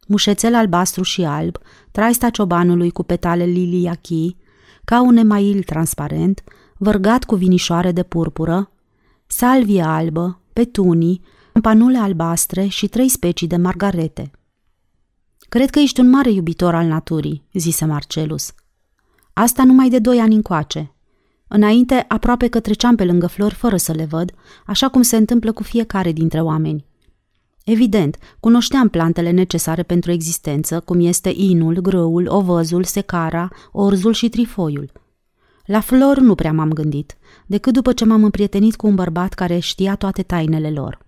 [0.08, 1.58] Mușețel albastru și alb,
[1.92, 4.38] traista ciobanului cu petale liliachii,
[4.86, 6.44] ca un email transparent,
[6.78, 8.72] vărgat cu vinișoare de purpură,
[9.28, 11.22] salvie albă, petunii,
[11.62, 14.32] panule albastre și trei specii de margarete.
[15.50, 18.54] Cred că ești un mare iubitor al naturii, zise Marcelus.
[19.34, 20.96] Asta numai de doi ani încoace.
[21.48, 24.32] Înainte, aproape că treceam pe lângă flori fără să le văd,
[24.65, 26.86] așa cum se întâmplă cu fiecare dintre oameni.
[27.63, 34.91] Evident, cunoșteam plantele necesare pentru existență, cum este inul, grăul, ovăzul, secara, orzul și trifoiul–
[35.65, 37.17] la flori nu prea m-am gândit,
[37.48, 41.00] decât după ce m-am împrietenit cu un bărbat care știa toate tainele lor.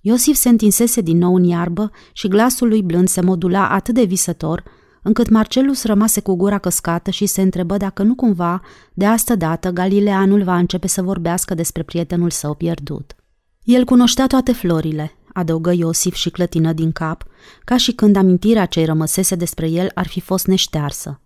[0.00, 4.04] Iosif se întinsese din nou în iarbă și glasul lui blând se modula atât de
[4.04, 4.64] visător,
[5.08, 8.62] încât Marcelus rămase cu gura căscată și se întrebă dacă nu cumva,
[8.94, 13.16] de asta dată, Galileanul va începe să vorbească despre prietenul său pierdut.
[13.62, 17.24] El cunoștea toate florile, adăugă Iosif și clătină din cap,
[17.64, 21.20] ca și când amintirea ce rămăsese despre el ar fi fost neștearsă.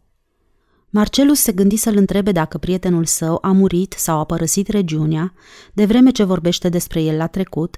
[0.90, 5.32] Marcelus se gândi să-l întrebe dacă prietenul său a murit sau a părăsit regiunea,
[5.72, 7.76] de vreme ce vorbește despre el la trecut,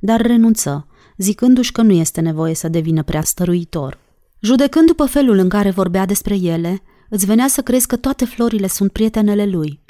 [0.00, 4.04] dar renunță, zicându-și că nu este nevoie să devină prea stăruitor.
[4.40, 8.66] Judecând după felul în care vorbea despre ele, îți venea să crezi că toate florile
[8.66, 9.80] sunt prietenele lui.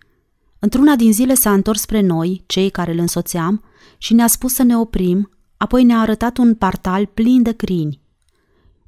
[0.59, 3.62] Într-una din zile s-a întors spre noi, cei care îl însoțeam,
[3.98, 8.00] și ne-a spus să ne oprim, apoi ne-a arătat un partal plin de crini.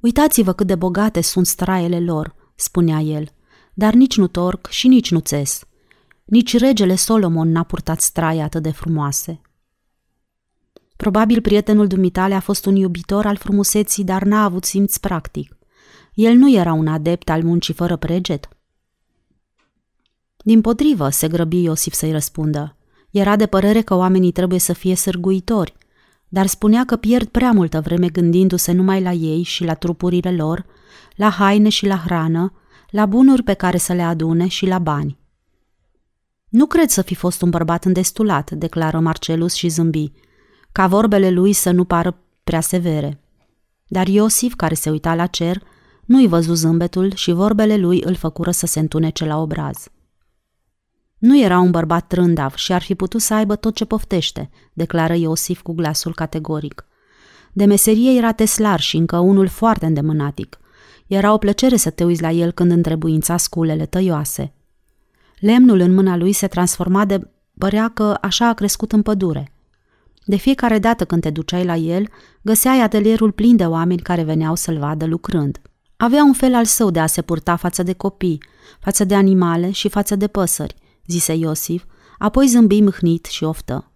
[0.00, 3.32] Uitați-vă cât de bogate sunt straiele lor, spunea el
[3.78, 5.64] dar nici nu torc și nici nu țes.
[6.24, 9.40] Nici regele Solomon n-a purtat straie atât de frumoase.
[10.98, 15.56] Probabil prietenul dumitale a fost un iubitor al frumuseții, dar n-a avut simț practic.
[16.14, 18.48] El nu era un adept al muncii fără preget.
[20.36, 22.76] Din potrivă, se grăbi Iosif să-i răspundă.
[23.10, 25.74] Era de părere că oamenii trebuie să fie sârguitori,
[26.28, 30.66] dar spunea că pierd prea multă vreme gândindu-se numai la ei și la trupurile lor,
[31.14, 32.52] la haine și la hrană,
[32.90, 35.18] la bunuri pe care să le adune și la bani.
[36.48, 40.12] Nu cred să fi fost un bărbat îndestulat, declară Marcelus și zâmbi,
[40.78, 43.20] ca vorbele lui să nu pară prea severe.
[43.86, 45.62] Dar Iosif, care se uita la cer,
[46.04, 49.88] nu-i văzu zâmbetul și vorbele lui îl făcură să se întunece la obraz.
[51.18, 55.14] Nu era un bărbat trândav și ar fi putut să aibă tot ce poftește, declară
[55.14, 56.84] Iosif cu glasul categoric.
[57.52, 60.58] De meserie era teslar și încă unul foarte îndemânatic–
[61.06, 64.52] era o plăcere să te uiți la el când întrebuința sculele tăioase.
[65.38, 69.52] Lemnul în mâna lui se transforma de părea că așa a crescut în pădure.
[70.28, 72.08] De fiecare dată când te duceai la el,
[72.42, 75.60] găseai atelierul plin de oameni care veneau să-l vadă lucrând.
[75.96, 78.42] Avea un fel al său de a se purta față de copii,
[78.80, 80.74] față de animale și față de păsări,
[81.06, 81.84] zise Iosif,
[82.18, 83.92] apoi zâmbi mâhnit și oftă.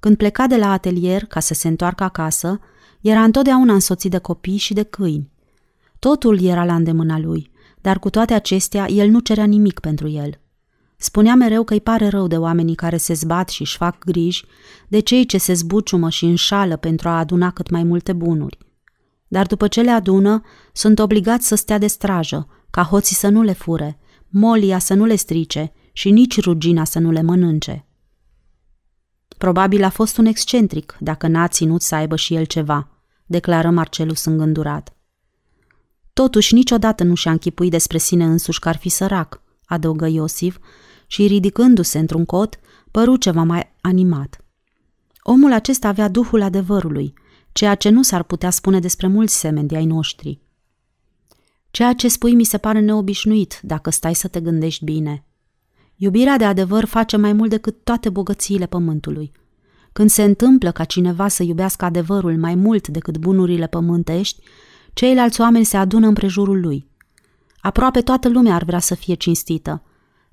[0.00, 2.60] Când pleca de la atelier ca să se întoarcă acasă,
[3.00, 5.32] era întotdeauna însoțit de copii și de câini.
[5.98, 7.50] Totul era la îndemâna lui,
[7.80, 10.40] dar cu toate acestea el nu cerea nimic pentru el.
[11.04, 14.44] Spunea mereu că îi pare rău de oamenii care se zbat și își fac griji,
[14.88, 18.58] de cei ce se zbuciumă și înșală pentru a aduna cât mai multe bunuri.
[19.28, 23.42] Dar după ce le adună, sunt obligați să stea de strajă, ca hoții să nu
[23.42, 27.86] le fure, molia să nu le strice și nici rugina să nu le mănânce.
[29.38, 32.88] Probabil a fost un excentric, dacă n-a ținut să aibă și el ceva,
[33.26, 34.96] declară Marcelus îngândurat.
[36.12, 40.58] Totuși, niciodată nu și-a închipuit despre sine însuși că ar fi sărac, adăugă Iosif,
[41.06, 42.58] și ridicându-se într-un cot,
[42.90, 44.44] păru ceva mai animat.
[45.22, 47.14] Omul acesta avea duhul adevărului,
[47.52, 50.40] ceea ce nu s-ar putea spune despre mulți semeni de ai noștri.
[51.70, 55.24] Ceea ce spui mi se pare neobișnuit dacă stai să te gândești bine.
[55.96, 59.32] Iubirea de adevăr face mai mult decât toate bogățiile pământului.
[59.92, 64.42] Când se întâmplă ca cineva să iubească adevărul mai mult decât bunurile pământești,
[64.92, 66.88] ceilalți oameni se adună împrejurul lui.
[67.60, 69.82] Aproape toată lumea ar vrea să fie cinstită,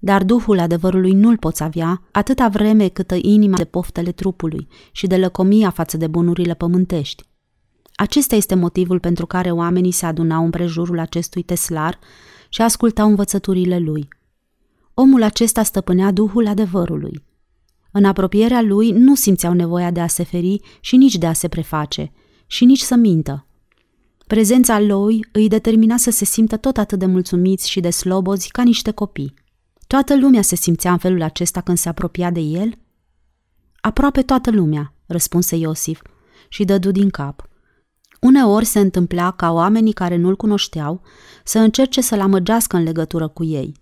[0.03, 5.17] dar duhul adevărului nu-l poți avea atâta vreme câtă inima de poftele trupului și de
[5.17, 7.23] lăcomia față de bunurile pământești.
[7.95, 11.99] Acesta este motivul pentru care oamenii se adunau împrejurul acestui teslar
[12.49, 14.07] și ascultau învățăturile lui.
[14.93, 17.23] Omul acesta stăpânea duhul adevărului.
[17.91, 21.47] În apropierea lui nu simțeau nevoia de a se feri și nici de a se
[21.47, 22.11] preface,
[22.47, 23.45] și nici să mintă.
[24.27, 28.63] Prezența lui îi determina să se simtă tot atât de mulțumiți și de slobozi ca
[28.63, 29.33] niște copii.
[29.91, 32.77] Toată lumea se simțea în felul acesta când se apropia de el?
[33.81, 36.01] Aproape toată lumea, răspunse Iosif
[36.49, 37.49] și dădu din cap.
[38.19, 41.01] Uneori se întâmpla ca oamenii care nu-l cunoșteau
[41.43, 43.73] să încerce să-l amăgească în legătură cu ei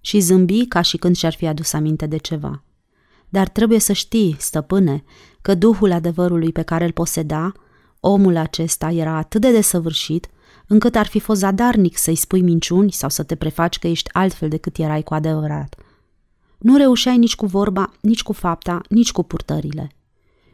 [0.00, 2.64] și zâmbi ca și când și-ar fi adus aminte de ceva.
[3.28, 5.04] Dar trebuie să știi, stăpâne,
[5.42, 7.52] că duhul adevărului pe care îl poseda,
[8.00, 10.28] omul acesta era atât de desăvârșit
[10.68, 14.48] încât ar fi fost zadarnic să-i spui minciuni sau să te prefaci că ești altfel
[14.48, 15.74] decât erai cu adevărat.
[16.58, 19.92] Nu reușeai nici cu vorba, nici cu fapta, nici cu purtările.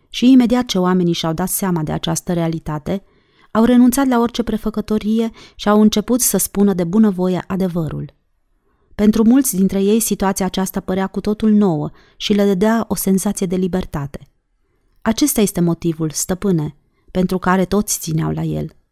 [0.09, 3.03] Și imediat ce oamenii și-au dat seama de această realitate,
[3.50, 8.14] au renunțat la orice prefăcătorie și au început să spună de bunăvoie adevărul.
[8.94, 13.46] Pentru mulți dintre ei situația aceasta părea cu totul nouă și le dădea o senzație
[13.46, 14.29] de libertate.
[15.03, 16.77] Acesta este motivul, stăpâne,
[17.11, 18.72] pentru care toți țineau la el–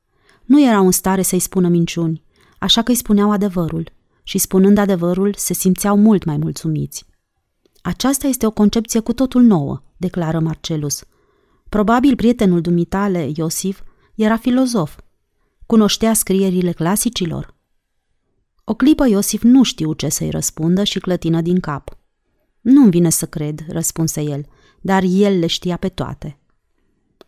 [0.52, 2.22] nu erau în stare să-i spună minciuni,
[2.58, 7.04] așa că îi spuneau adevărul și spunând adevărul se simțeau mult mai mulțumiți.
[7.82, 11.04] Aceasta este o concepție cu totul nouă, declară Marcelus.
[11.68, 13.80] Probabil prietenul dumitale, Iosif,
[14.14, 14.98] era filozof.
[15.66, 17.54] Cunoștea scrierile clasicilor?
[18.64, 21.98] O clipă Iosif nu știu ce să-i răspundă și clătină din cap.
[22.60, 24.46] Nu-mi vine să cred, răspunse el,
[24.80, 26.41] dar el le știa pe toate.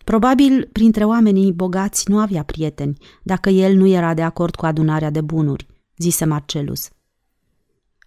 [0.05, 5.11] Probabil, printre oamenii bogați nu avea prieteni, dacă el nu era de acord cu adunarea
[5.11, 6.89] de bunuri, zise Marcelus.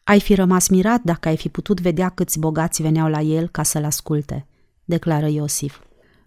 [0.04, 3.64] Ai fi rămas mirat dacă ai fi putut vedea câți bogați veneau la el ca
[3.64, 4.48] să-l asculte,
[4.86, 5.80] declară Iosif.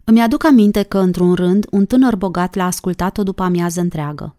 [0.05, 4.37] Îmi aduc aminte că, într-un rând, un tânăr bogat l-a ascultat-o după amiază întreagă.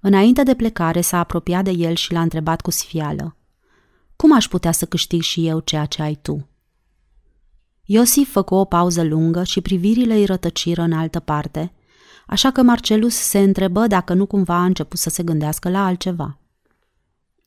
[0.00, 3.36] Înainte de plecare s-a apropiat de el și l-a întrebat cu sfială.
[4.16, 6.48] Cum aș putea să câștig și eu ceea ce ai tu?
[7.90, 11.72] Iosif făcu o pauză lungă și privirile îi rătăciră în altă parte,
[12.26, 16.38] așa că Marcelus se întrebă dacă nu cumva a început să se gândească la altceva.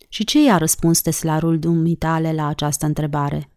[0.09, 3.49] Și ce i-a răspuns teslarul dumitale la această întrebare?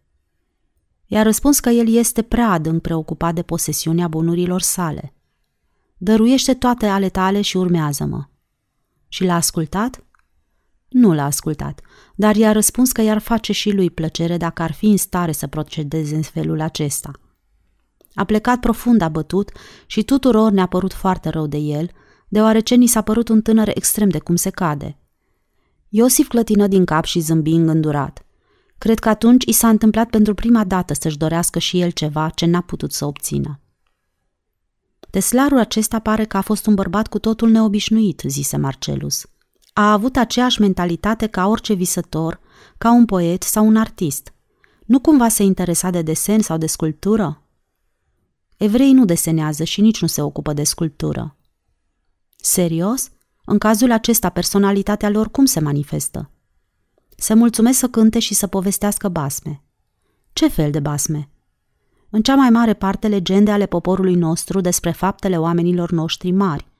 [1.05, 5.13] I-a răspuns că el este prea adânc preocupat de posesiunea bunurilor sale.
[5.97, 8.23] Dăruiește toate ale tale și urmează-mă.
[9.07, 10.03] Și l-a ascultat?
[10.95, 11.81] Nu l-a ascultat,
[12.15, 15.47] dar i-a răspuns că i-ar face și lui plăcere dacă ar fi în stare să
[15.47, 17.11] procedeze în felul acesta.
[18.13, 19.51] A plecat profund abătut
[19.85, 21.89] și tuturor ne-a părut foarte rău de el,
[22.27, 24.99] deoarece ni s-a părut un tânăr extrem de cum se cade.
[25.89, 28.25] Iosif clătină din cap și zâmbi îngândurat.
[28.77, 32.45] Cred că atunci i s-a întâmplat pentru prima dată să-și dorească și el ceva ce
[32.45, 33.59] n-a putut să obțină.
[35.09, 39.25] Teslarul acesta pare că a fost un bărbat cu totul neobișnuit, zise Marcelus
[39.77, 42.39] a avut aceeași mentalitate ca orice visător,
[42.77, 44.33] ca un poet sau un artist.
[44.85, 47.41] Nu cumva se interesa de desen sau de sculptură?
[48.57, 51.37] Evreii nu desenează și nici nu se ocupă de sculptură.
[52.35, 53.09] Serios?
[53.45, 56.29] În cazul acesta, personalitatea lor cum se manifestă?
[57.17, 59.63] Se mulțumesc să cânte și să povestească basme.
[60.33, 61.29] Ce fel de basme?
[62.09, 66.73] În cea mai mare parte legende ale poporului nostru despre faptele oamenilor noștri mari,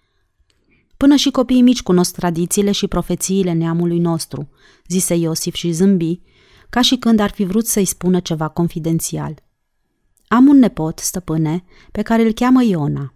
[0.97, 4.49] Până și copiii mici cunosc tradițiile și profețiile neamului nostru,
[4.87, 6.19] zise Iosif și zâmbi,
[6.69, 9.43] ca și când ar fi vrut să-i spună ceva confidențial.
[10.27, 13.13] Am un nepot, stăpâne, pe care îl cheamă Iona.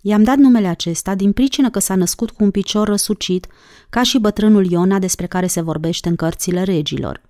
[0.00, 3.46] I-am dat numele acesta din pricină că s-a născut cu un picior răsucit,
[3.90, 7.22] ca și bătrânul Iona despre care se vorbește în cărțile regilor.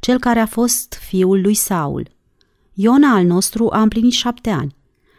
[0.00, 2.08] cel care a fost fiul lui Saul.
[2.72, 4.76] Iona al nostru a împlinit șapte ani.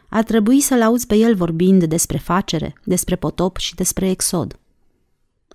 [0.09, 4.59] Ar trebui să-l auzi pe el vorbind despre facere, despre potop și despre exod.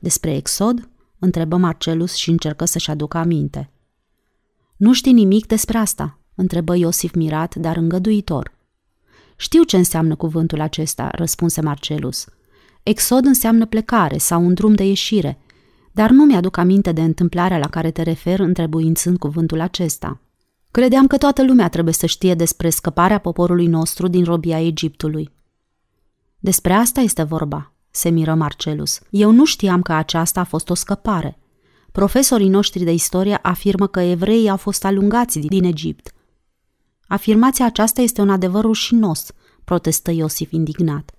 [0.00, 0.88] Despre exod?
[1.18, 3.70] întrebă Marcelus și încercă să-și aducă aminte.
[4.76, 8.52] Nu știi nimic despre asta, întrebă Iosif mirat, dar îngăduitor.
[9.36, 12.26] Știu ce înseamnă cuvântul acesta, răspunse Marcelus.
[12.82, 15.38] Exod înseamnă plecare sau un drum de ieșire,
[15.92, 20.20] dar nu mi-aduc aminte de întâmplarea la care te refer întrebuințând cuvântul acesta.
[20.70, 25.30] Credeam că toată lumea trebuie să știe despre scăparea poporului nostru din robia Egiptului.
[26.38, 29.00] Despre asta este vorba, se miră Marcelus.
[29.10, 31.38] Eu nu știam că aceasta a fost o scăpare.
[31.92, 36.14] Profesorii noștri de istorie afirmă că evreii au fost alungați din Egipt.
[37.06, 39.32] Afirmația aceasta este un adevăr rușinos,
[39.64, 41.14] protestă Iosif indignat.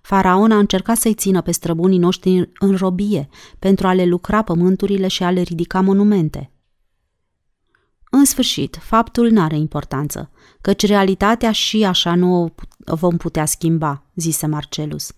[0.00, 3.28] Faraon a încercat să-i țină pe străbunii noștri în robie
[3.58, 6.52] pentru a le lucra pământurile și a le ridica monumente.
[8.10, 10.30] În sfârșit, faptul n-are importanță,
[10.60, 12.54] căci realitatea și așa nu
[12.86, 15.12] o vom putea schimba, zise Marcelus.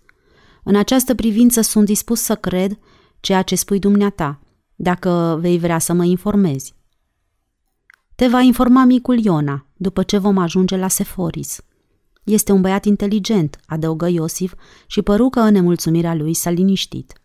[0.64, 2.78] În această privință sunt dispus să cred
[3.20, 4.41] ceea ce spui dumneata,
[4.74, 6.74] dacă vei vrea să mă informezi.
[8.14, 11.61] Te va informa micul Iona, după ce vom ajunge la Seforis.
[12.24, 14.55] Este un băiat inteligent, adăugă Iosif
[14.86, 17.20] și păru că în nemulțumirea lui s-a liniștit.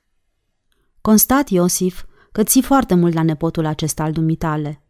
[1.01, 4.84] Constat, Iosif, că ții foarte mult la nepotul acesta al dumitale.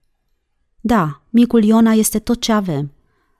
[0.88, 2.92] Da, micul Iona este tot ce avem.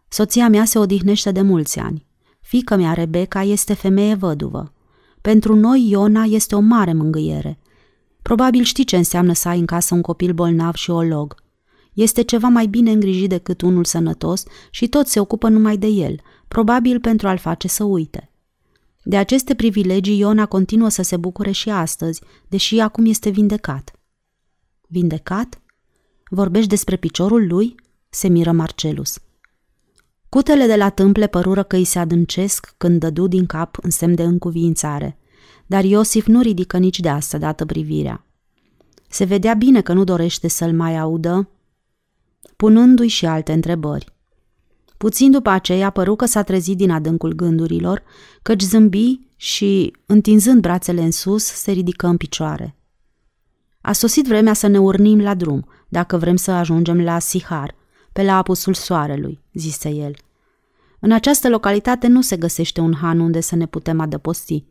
[0.08, 2.06] Soția mea se odihnește de mulți ani.
[2.42, 4.74] Fica mea, Rebecca, este femeie văduvă.
[5.22, 7.60] Pentru noi, Iona este o mare mângâiere.
[8.22, 11.36] Probabil știi ce înseamnă să ai în casă un copil bolnav și olog.
[11.94, 16.20] Este ceva mai bine îngrijit decât unul sănătos și tot se ocupă numai de el,
[16.48, 18.32] probabil pentru a-l face să uite.
[19.04, 24.00] De aceste privilegii Iona continuă să se bucure și astăzi, deși acum este vindecat.
[24.88, 25.60] Vindecat?
[26.36, 27.76] Vorbești despre piciorul lui?
[28.10, 29.20] Se miră Marcelus.
[30.30, 34.16] Cutele de la tâmple părură că îi se adâncesc când dădu din cap în semn
[34.16, 35.18] de încuviințare,
[35.66, 38.26] dar Iosif nu ridică nici de asta dată privirea.
[39.10, 41.50] Se vedea bine că nu dorește să-l mai audă,
[42.56, 44.14] punându-i și alte întrebări.
[44.98, 48.04] Puțin după aceea păru că s-a trezit din adâncul gândurilor,
[48.42, 52.76] căci zâmbi și, întinzând brațele în sus, se ridică în picioare.
[53.82, 55.66] A sosit vremea să ne urnim la drum,
[55.96, 57.76] dacă vrem să ajungem la Sihar,
[58.14, 60.16] pe la apusul soarelui, zise el.
[61.00, 64.66] În această localitate nu se găsește un han unde să ne putem adăposti.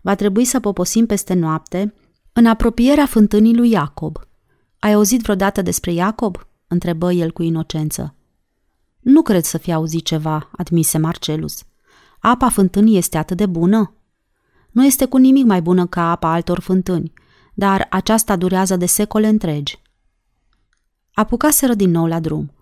[0.00, 1.94] Va trebui să poposim peste noapte
[2.32, 4.18] în apropierea fântânii lui Iacob.
[4.78, 6.46] Ai auzit vreodată despre Iacob?
[6.68, 8.14] întrebă el cu inocență.
[9.00, 11.64] Nu cred să fi auzit ceva, admise Marcelus.
[12.20, 13.94] Apa fântânii este atât de bună?
[14.70, 17.12] Nu este cu nimic mai bună ca apa altor fântâni,
[17.54, 19.86] dar aceasta durează de secole întregi.
[21.18, 22.52] Apucaseră din nou la drum.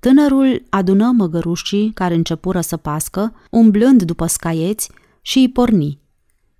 [0.00, 4.90] Tânărul adună măgărușii care începură să pască, umblând după scaieți
[5.20, 6.00] și îi porni.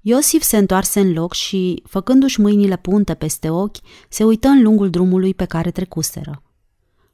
[0.00, 3.76] Iosif se întoarse în loc și, făcându-și mâinile punte peste ochi,
[4.09, 6.42] se uită în lungul drumului pe care trecuseră.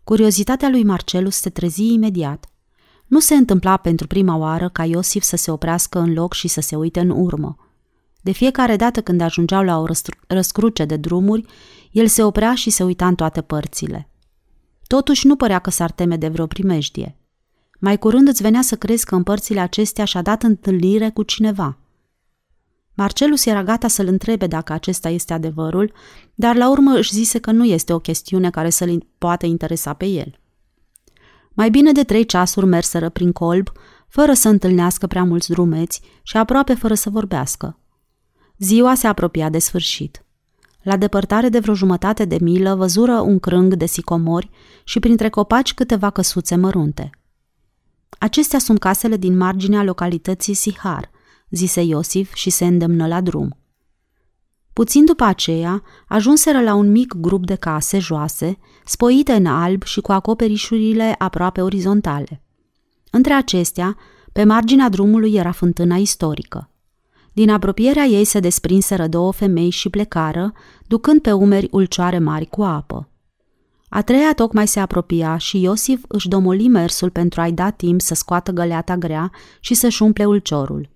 [0.04, 2.46] Curiozitatea lui Marcelus se trezi imediat.
[3.06, 6.60] Nu se întâmpla pentru prima oară ca Iosif să se oprească în loc și să
[6.60, 7.56] se uite în urmă.
[8.20, 9.86] De fiecare dată când ajungeau la o
[10.26, 11.44] răscruce de drumuri,
[11.90, 14.06] el se oprea și se uita în toate părțile.
[14.92, 17.16] Totuși nu părea că s-ar teme de vreo primejdie.
[17.78, 21.78] Mai curând îți venea să crezi că în părțile acestea și-a dat întâlnire cu cineva.
[22.94, 25.92] Marcelus era gata să-l întrebe dacă acesta este adevărul,
[26.34, 30.06] dar la urmă își zise că nu este o chestiune care să-l poată interesa pe
[30.06, 30.40] el.
[31.52, 33.68] Mai bine de trei ceasuri merseră prin colb,
[34.08, 37.78] fără să întâlnească prea mulți drumeți și aproape fără să vorbească.
[38.58, 40.24] Ziua se apropia de sfârșit.
[40.82, 44.50] La depărtare de vreo jumătate de milă văzură un crâng de sicomori
[44.84, 47.10] și printre copaci câteva căsuțe mărunte.
[48.18, 51.10] Acestea sunt casele din marginea localității Sihar,
[51.50, 53.56] zise Iosif și se îndemnă la drum.
[54.72, 60.00] Puțin după aceea, ajunseră la un mic grup de case joase, spoite în alb și
[60.00, 62.42] cu acoperișurile aproape orizontale.
[63.10, 63.96] Între acestea,
[64.32, 66.71] pe marginea drumului era fântâna istorică.
[67.32, 70.52] Din apropierea ei se desprinseră două femei și plecară,
[70.86, 73.08] ducând pe umeri ulcioare mari cu apă.
[73.88, 78.14] A treia tocmai se apropia și Iosif își domoli mersul pentru a-i da timp să
[78.14, 79.30] scoată găleata grea
[79.60, 80.88] și să-și umple ulciorul.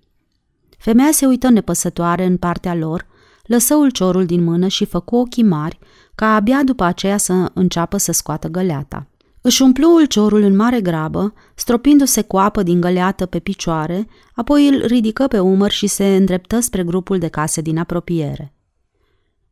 [0.77, 3.07] Femeia se uită nepăsătoare în partea lor,
[3.43, 5.79] lăsă ulciorul din mână și făcu ochii mari,
[6.15, 9.07] ca abia după aceea să înceapă să scoată găleata.
[9.47, 14.85] Își umplu ulciorul în mare grabă, stropindu-se cu apă din găleată pe picioare, apoi îl
[14.85, 18.53] ridică pe umăr și se îndreptă spre grupul de case din apropiere.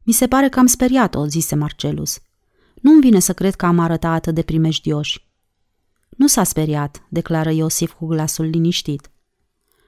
[0.04, 2.20] Mi se pare că am speriat-o, zise Marcelus.
[2.82, 5.28] Nu-mi vine să cred că am arătat atât de primejdioși.
[6.10, 9.12] Nu s-a speriat, declară Iosif cu glasul liniștit.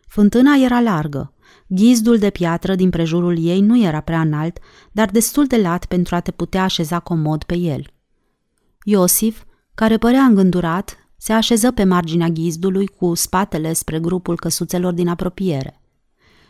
[0.07, 1.33] Fântâna era largă.
[1.67, 4.59] Ghizdul de piatră din prejurul ei nu era prea înalt,
[4.91, 7.87] dar destul de lat pentru a te putea așeza comod pe el.
[8.83, 9.45] Iosif,
[9.77, 15.81] care părea îngândurat, se așeză pe marginea ghizdului cu spatele spre grupul căsuțelor din apropiere.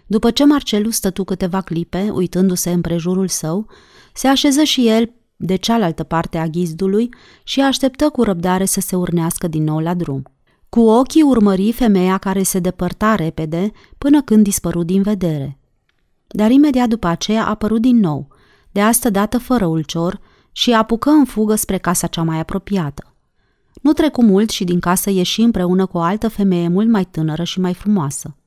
[0.06, 3.68] După ce Marcelu stătu câteva clipe, uitându-se împrejurul său,
[4.14, 7.10] se așeză și el de cealaltă parte a ghizdului
[7.44, 10.24] și așteptă cu răbdare să se urnească din nou la drum.
[10.70, 15.60] Cu ochii urmări femeia care se depărta repede până când dispăru din vedere.
[16.28, 18.28] Dar imediat după aceea a apărut din nou,
[18.72, 20.20] de asta dată fără ulcior,
[20.52, 23.12] și apucă în fugă spre casa cea mai apropiată.
[23.82, 27.44] Nu trecu mult și din casă ieși împreună cu o altă femeie mult mai tânără
[27.44, 28.38] și mai frumoasă.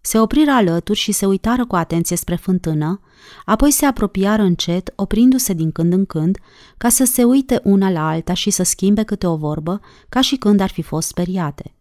[0.00, 3.00] Se opriră alături și se uitară cu atenție spre fântână,
[3.44, 6.38] apoi se apropiară încet, oprindu-se din când în când,
[6.76, 10.36] ca să se uite una la alta și să schimbe câte o vorbă, ca și
[10.36, 11.74] când ar fi fost speriate.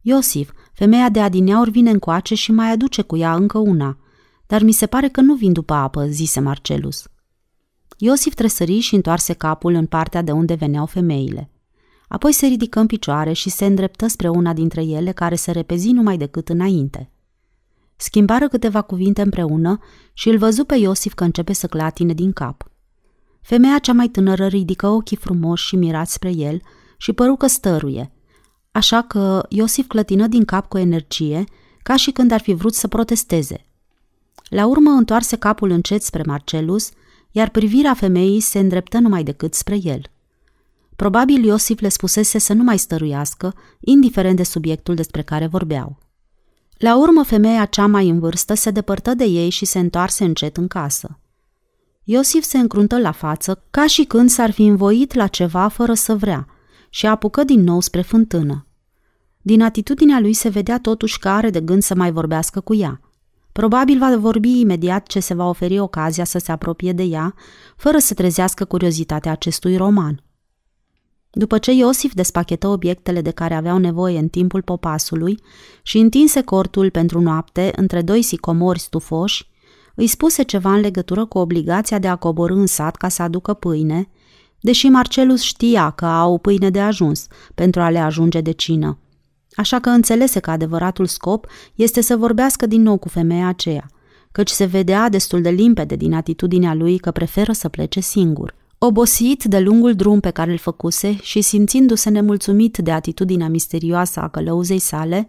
[0.00, 3.98] Iosif, femeia de adineauri vine încoace și mai aduce cu ea încă una,
[4.46, 7.04] dar mi se pare că nu vin după apă, zise Marcelus.
[7.98, 11.50] Iosif tresări și întoarse capul în partea de unde veneau femeile.
[12.08, 15.90] Apoi se ridică în picioare și se îndreptă spre una dintre ele care se repezi
[15.90, 17.10] numai decât înainte.
[17.96, 19.78] Schimbară câteva cuvinte împreună
[20.12, 22.70] și îl văzu pe Iosif că începe să clatine din cap.
[23.40, 26.60] Femeia cea mai tânără ridică ochii frumoși și mirați spre el
[26.96, 28.12] și păru că stăruie,
[28.72, 31.44] așa că Iosif clătină din cap cu energie,
[31.82, 33.66] ca și când ar fi vrut să protesteze.
[34.48, 36.90] La urmă întoarse capul încet spre Marcelus,
[37.30, 40.00] iar privirea femeii se îndreptă numai decât spre el–
[40.96, 45.98] Probabil Iosif le spusese să nu mai stăruiască, indiferent de subiectul despre care vorbeau.
[46.76, 50.56] La urmă, femeia cea mai în vârstă se depărtă de ei și se întoarse încet
[50.56, 51.18] în casă.
[52.04, 56.14] Iosif se încruntă la față, ca și când s-ar fi învoit la ceva fără să
[56.16, 56.46] vrea,
[56.90, 58.66] și apucă din nou spre fântână.
[59.42, 63.00] Din atitudinea lui se vedea totuși că are de gând să mai vorbească cu ea.
[63.52, 67.34] Probabil va vorbi imediat ce se va oferi ocazia să se apropie de ea,
[67.76, 70.25] fără să trezească curiozitatea acestui roman.
[71.38, 75.38] După ce Iosif despachetă obiectele de care aveau nevoie în timpul popasului
[75.82, 79.50] și întinse cortul pentru noapte între doi sicomori stufoși,
[79.94, 83.52] îi spuse ceva în legătură cu obligația de a coborâ în sat ca să aducă
[83.54, 84.08] pâine,
[84.60, 88.98] deși Marcelus știa că au pâine de ajuns pentru a le ajunge de cină.
[89.56, 93.90] Așa că înțelese că adevăratul scop este să vorbească din nou cu femeia aceea,
[94.32, 98.54] căci se vedea destul de limpede din atitudinea lui că preferă să plece singur–
[98.86, 104.28] Obosit de lungul drum pe care îl făcuse și simțindu-se nemulțumit de atitudinea misterioasă a
[104.28, 105.28] călăuzei sale,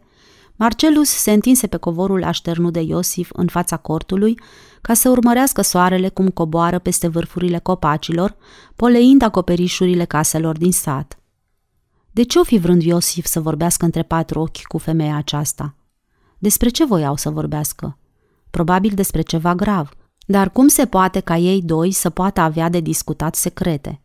[0.55, 4.39] Marcelus se întinse pe covorul așternut de Iosif în fața cortului
[4.81, 8.35] ca să urmărească soarele cum coboară peste vârfurile copacilor,
[8.75, 11.19] poleind acoperișurile caselor din sat.
[12.11, 15.75] De ce o fi vrând Iosif să vorbească între patru ochi cu femeia aceasta?
[16.37, 17.97] Despre ce voiau să vorbească?
[18.49, 19.89] Probabil despre ceva grav–
[20.29, 24.01] dar cum se poate ca ei doi să poată avea de discutat secrete?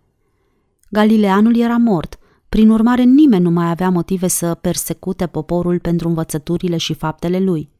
[0.88, 2.18] Galileanul era mort,
[2.48, 7.70] prin urmare nimeni nu mai avea motive să persecute poporul pentru învățăturile și faptele lui.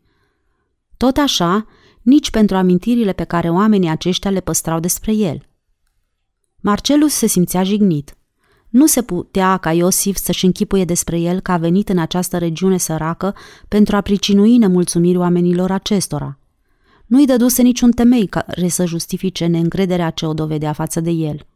[0.97, 1.67] Tot așa,
[2.03, 5.47] nici pentru amintirile pe care oamenii aceștia le păstrau despre el.
[6.61, 8.17] Marcelus se simțea jignit.
[8.69, 12.77] Nu se putea ca Iosif să-și închipuie despre el că a venit în această regiune
[12.77, 13.35] săracă
[13.69, 16.37] pentru a pricinui nemulțumirii oamenilor acestora–
[17.13, 21.47] nu-i dăduse niciun temei care să justifice neîncrederea ce o dovedea față de el.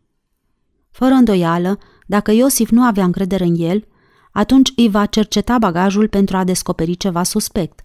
[0.90, 3.84] Fără îndoială, dacă Iosif nu avea încredere în el,
[4.32, 7.84] atunci îi va cerceta bagajul pentru a descoperi ceva suspect.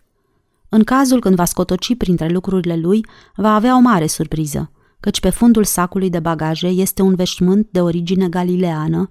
[0.69, 3.05] În cazul când va scotoci printre lucrurile lui,
[3.35, 7.81] va avea o mare surpriză, căci pe fundul sacului de bagaje este un veșmânt de
[7.81, 9.09] origine galileană,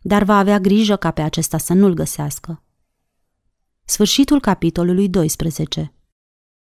[0.00, 2.62] dar va avea grijă ca pe acesta să nu-l găsească.
[3.84, 5.92] Sfârșitul capitolului 12